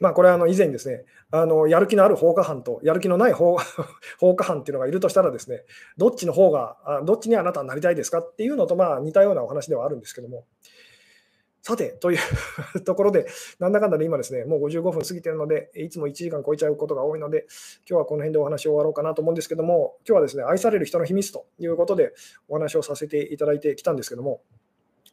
[0.00, 3.58] まあ、これはあの以前ですね、あのやる気のある放火犯とやる気のない放
[4.18, 5.64] 放火犯っていうのがいるとしたらですね、
[5.96, 10.46] どっちの方が、どっちにあなたはなりたいですかっていうのとまあ似たようなお話ではあるんですけども、
[11.62, 12.16] さて、とい
[12.74, 13.26] うところで、
[13.58, 17.46] なんだかんだで今ですね、もう55分過ぎてるので、いつも1時間超えちゃうことが多いので、
[17.88, 22.12] 今日はこの辺でお話を終わろうかなと思うんですけども、今日はですね、愛される人の秘密ということで
[22.48, 24.40] お話をさせていただいてきたんですけども、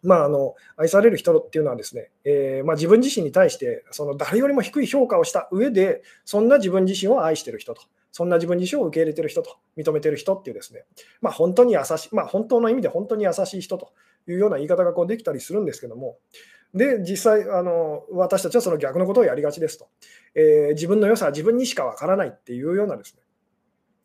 [0.05, 7.81] まあ、あの愛される人っていうのはですね、えー、まあ、自分自身に対してその誰よりも低い評価をした上で、そんな自分自身を愛している人と、
[8.11, 10.85] そんな自分自身を受け入れている人と、認めている人っていうですね、
[11.21, 13.91] まあ、本当に優しい、まあ、本当の意味で本当に優しい人と
[14.27, 16.17] いうような言い方がこうできたりするんですけども、
[16.73, 19.87] で、実際あの、私たちはその逆のことをやりがちですと、
[20.33, 23.21] えー、自分の良さは自分にしかわからないっていうようなですね、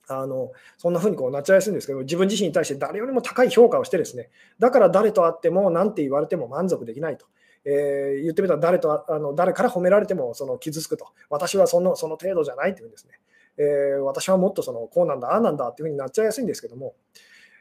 [0.09, 7.27] あのそんな風にこうなっちゃいやすいんですけど、自分自身に対して誰よりも高い評価をしてですね、だから誰と会っても何て言われても満足できないと。
[7.65, 13.21] えー、言ってみたら誰とあの誰から褒められてもその傷つくと、私はそのその程度じゃないというんですね、
[13.59, 16.95] えー、私はもっとそのこうなんだ、ああなんだっていうふうになっちゃいやすいんですけども、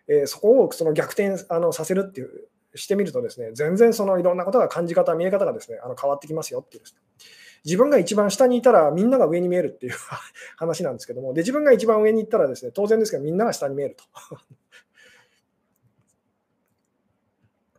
[0.08, 7.00] えー、そこをその逆転あのさせるっていうしてみるとですね、全然そのいろんなことが感じ方、見え方がですね、あの変わってきますよっていうですね。
[7.66, 9.94] 自分が一番下にいたらみんなが上に見えるっていう
[10.58, 14.04] 話なんですけども、で自分が一番上に行ったらですね、当然ですけどみんなが下に見えると。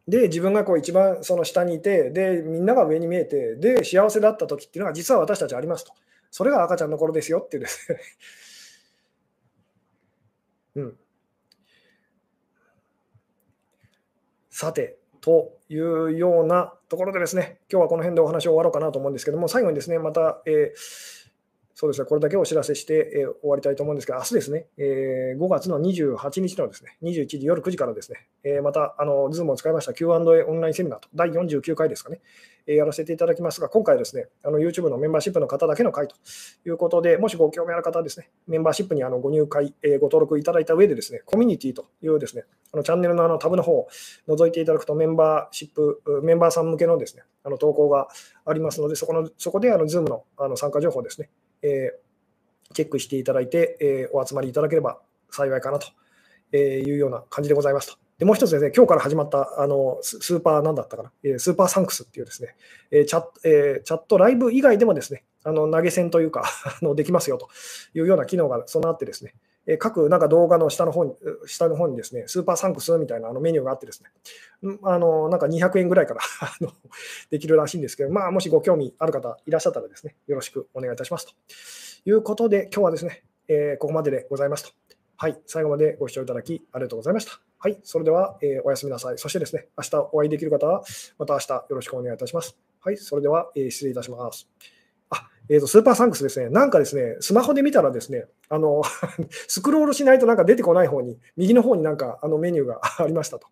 [0.08, 5.92] で、自分がこう一番その下にいて、で、みんなが上に見えて、で、幸せだった時っていうのが実は私たちありますと。
[6.30, 8.00] それが赤ちゃんの頃ですよっていうですね
[10.76, 10.98] うん。
[14.60, 21.19] さて、というようなところでですね、今日はこの辺でお話を終わろうかなと思うんですけども、最後にですね、また、えー
[21.80, 32.20] そうですね、これだけお知らせして、えー、終わりたいと思うんですが、明日ですね、えー、5月の28日のですね、21時夜9時からですね、えー、また、あの、ズームを使いました Q&A オンラインセミナーと、第49回ですかね、
[32.66, 36.16] えやらせていただきますが、今回ですね、あの YouTube のメンバーシップの方だけの回と
[36.66, 43.88] いうことで、もしご興味ある方はですね、メンバーシップにあのご入会、えご登録いただいた上でですね、コミュニティというですね、あのチャンネルのあのタブの方を
[44.28, 48.08] 覗いていただくと、メンバーシップ、メンバーさん向けのですね、あの投稿が
[48.44, 51.30] ありますので、そこのそこであの Zoom のあの参加情報ですね、
[51.62, 52.10] えー
[52.72, 55.00] チェックしていただいて、えー、お集まりいただければ
[55.30, 55.88] 幸いかなと
[56.56, 57.98] いうような感じでございますと。
[58.18, 62.54] でもう一つですね、今日から始まったあのスーパーなんだったかな、え、スーパーサンクスっていうですね、
[62.90, 66.44] えーチャえ、チャットライブ以外でもですね、あの投げ銭というか
[66.82, 67.48] あのできますよと
[67.94, 69.34] いうような機能が備わってですね、
[69.66, 71.14] え各なんか動画の下の方に
[71.46, 74.10] 下の方にですね、スーパーサンクスみたいなあのメニューがあってですね、
[74.82, 76.20] あのなんか200円ぐらいから
[77.30, 84.72] できるらしいんですけど、まあ、もしご興味ある方いらっしゃったらですね、よろしくお願いいたしますということで、今日はですね、えー、ここまででございますと。
[85.16, 87.40] はい、最後までご視聴いただきありがとうございました。
[87.58, 89.18] はい、それでは、えー、おやすみなさい。
[89.18, 90.82] そしてですね、明日お会いできる方は、
[91.18, 92.56] また明日よろしくお願いいたします。
[92.80, 94.48] はい、それでは、えー、失礼いたします。
[95.50, 98.82] え、えーと、スーパーサンクスですね、なんかですね、スマホで見たらですね、あの
[99.48, 103.48] スクロールしないとなんか出てこない方に、右の方になんかあのメニューが ありましたと。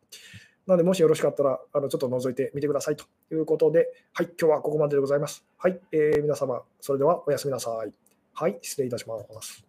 [0.67, 5.45] なので、もしよろしかったら、あのちょっと覗いてみてくださいということで、はい、今日はここまででございます。
[5.57, 7.93] はい、えー、皆様、それではおやすみなさい。
[8.35, 9.68] はい、失礼いたします。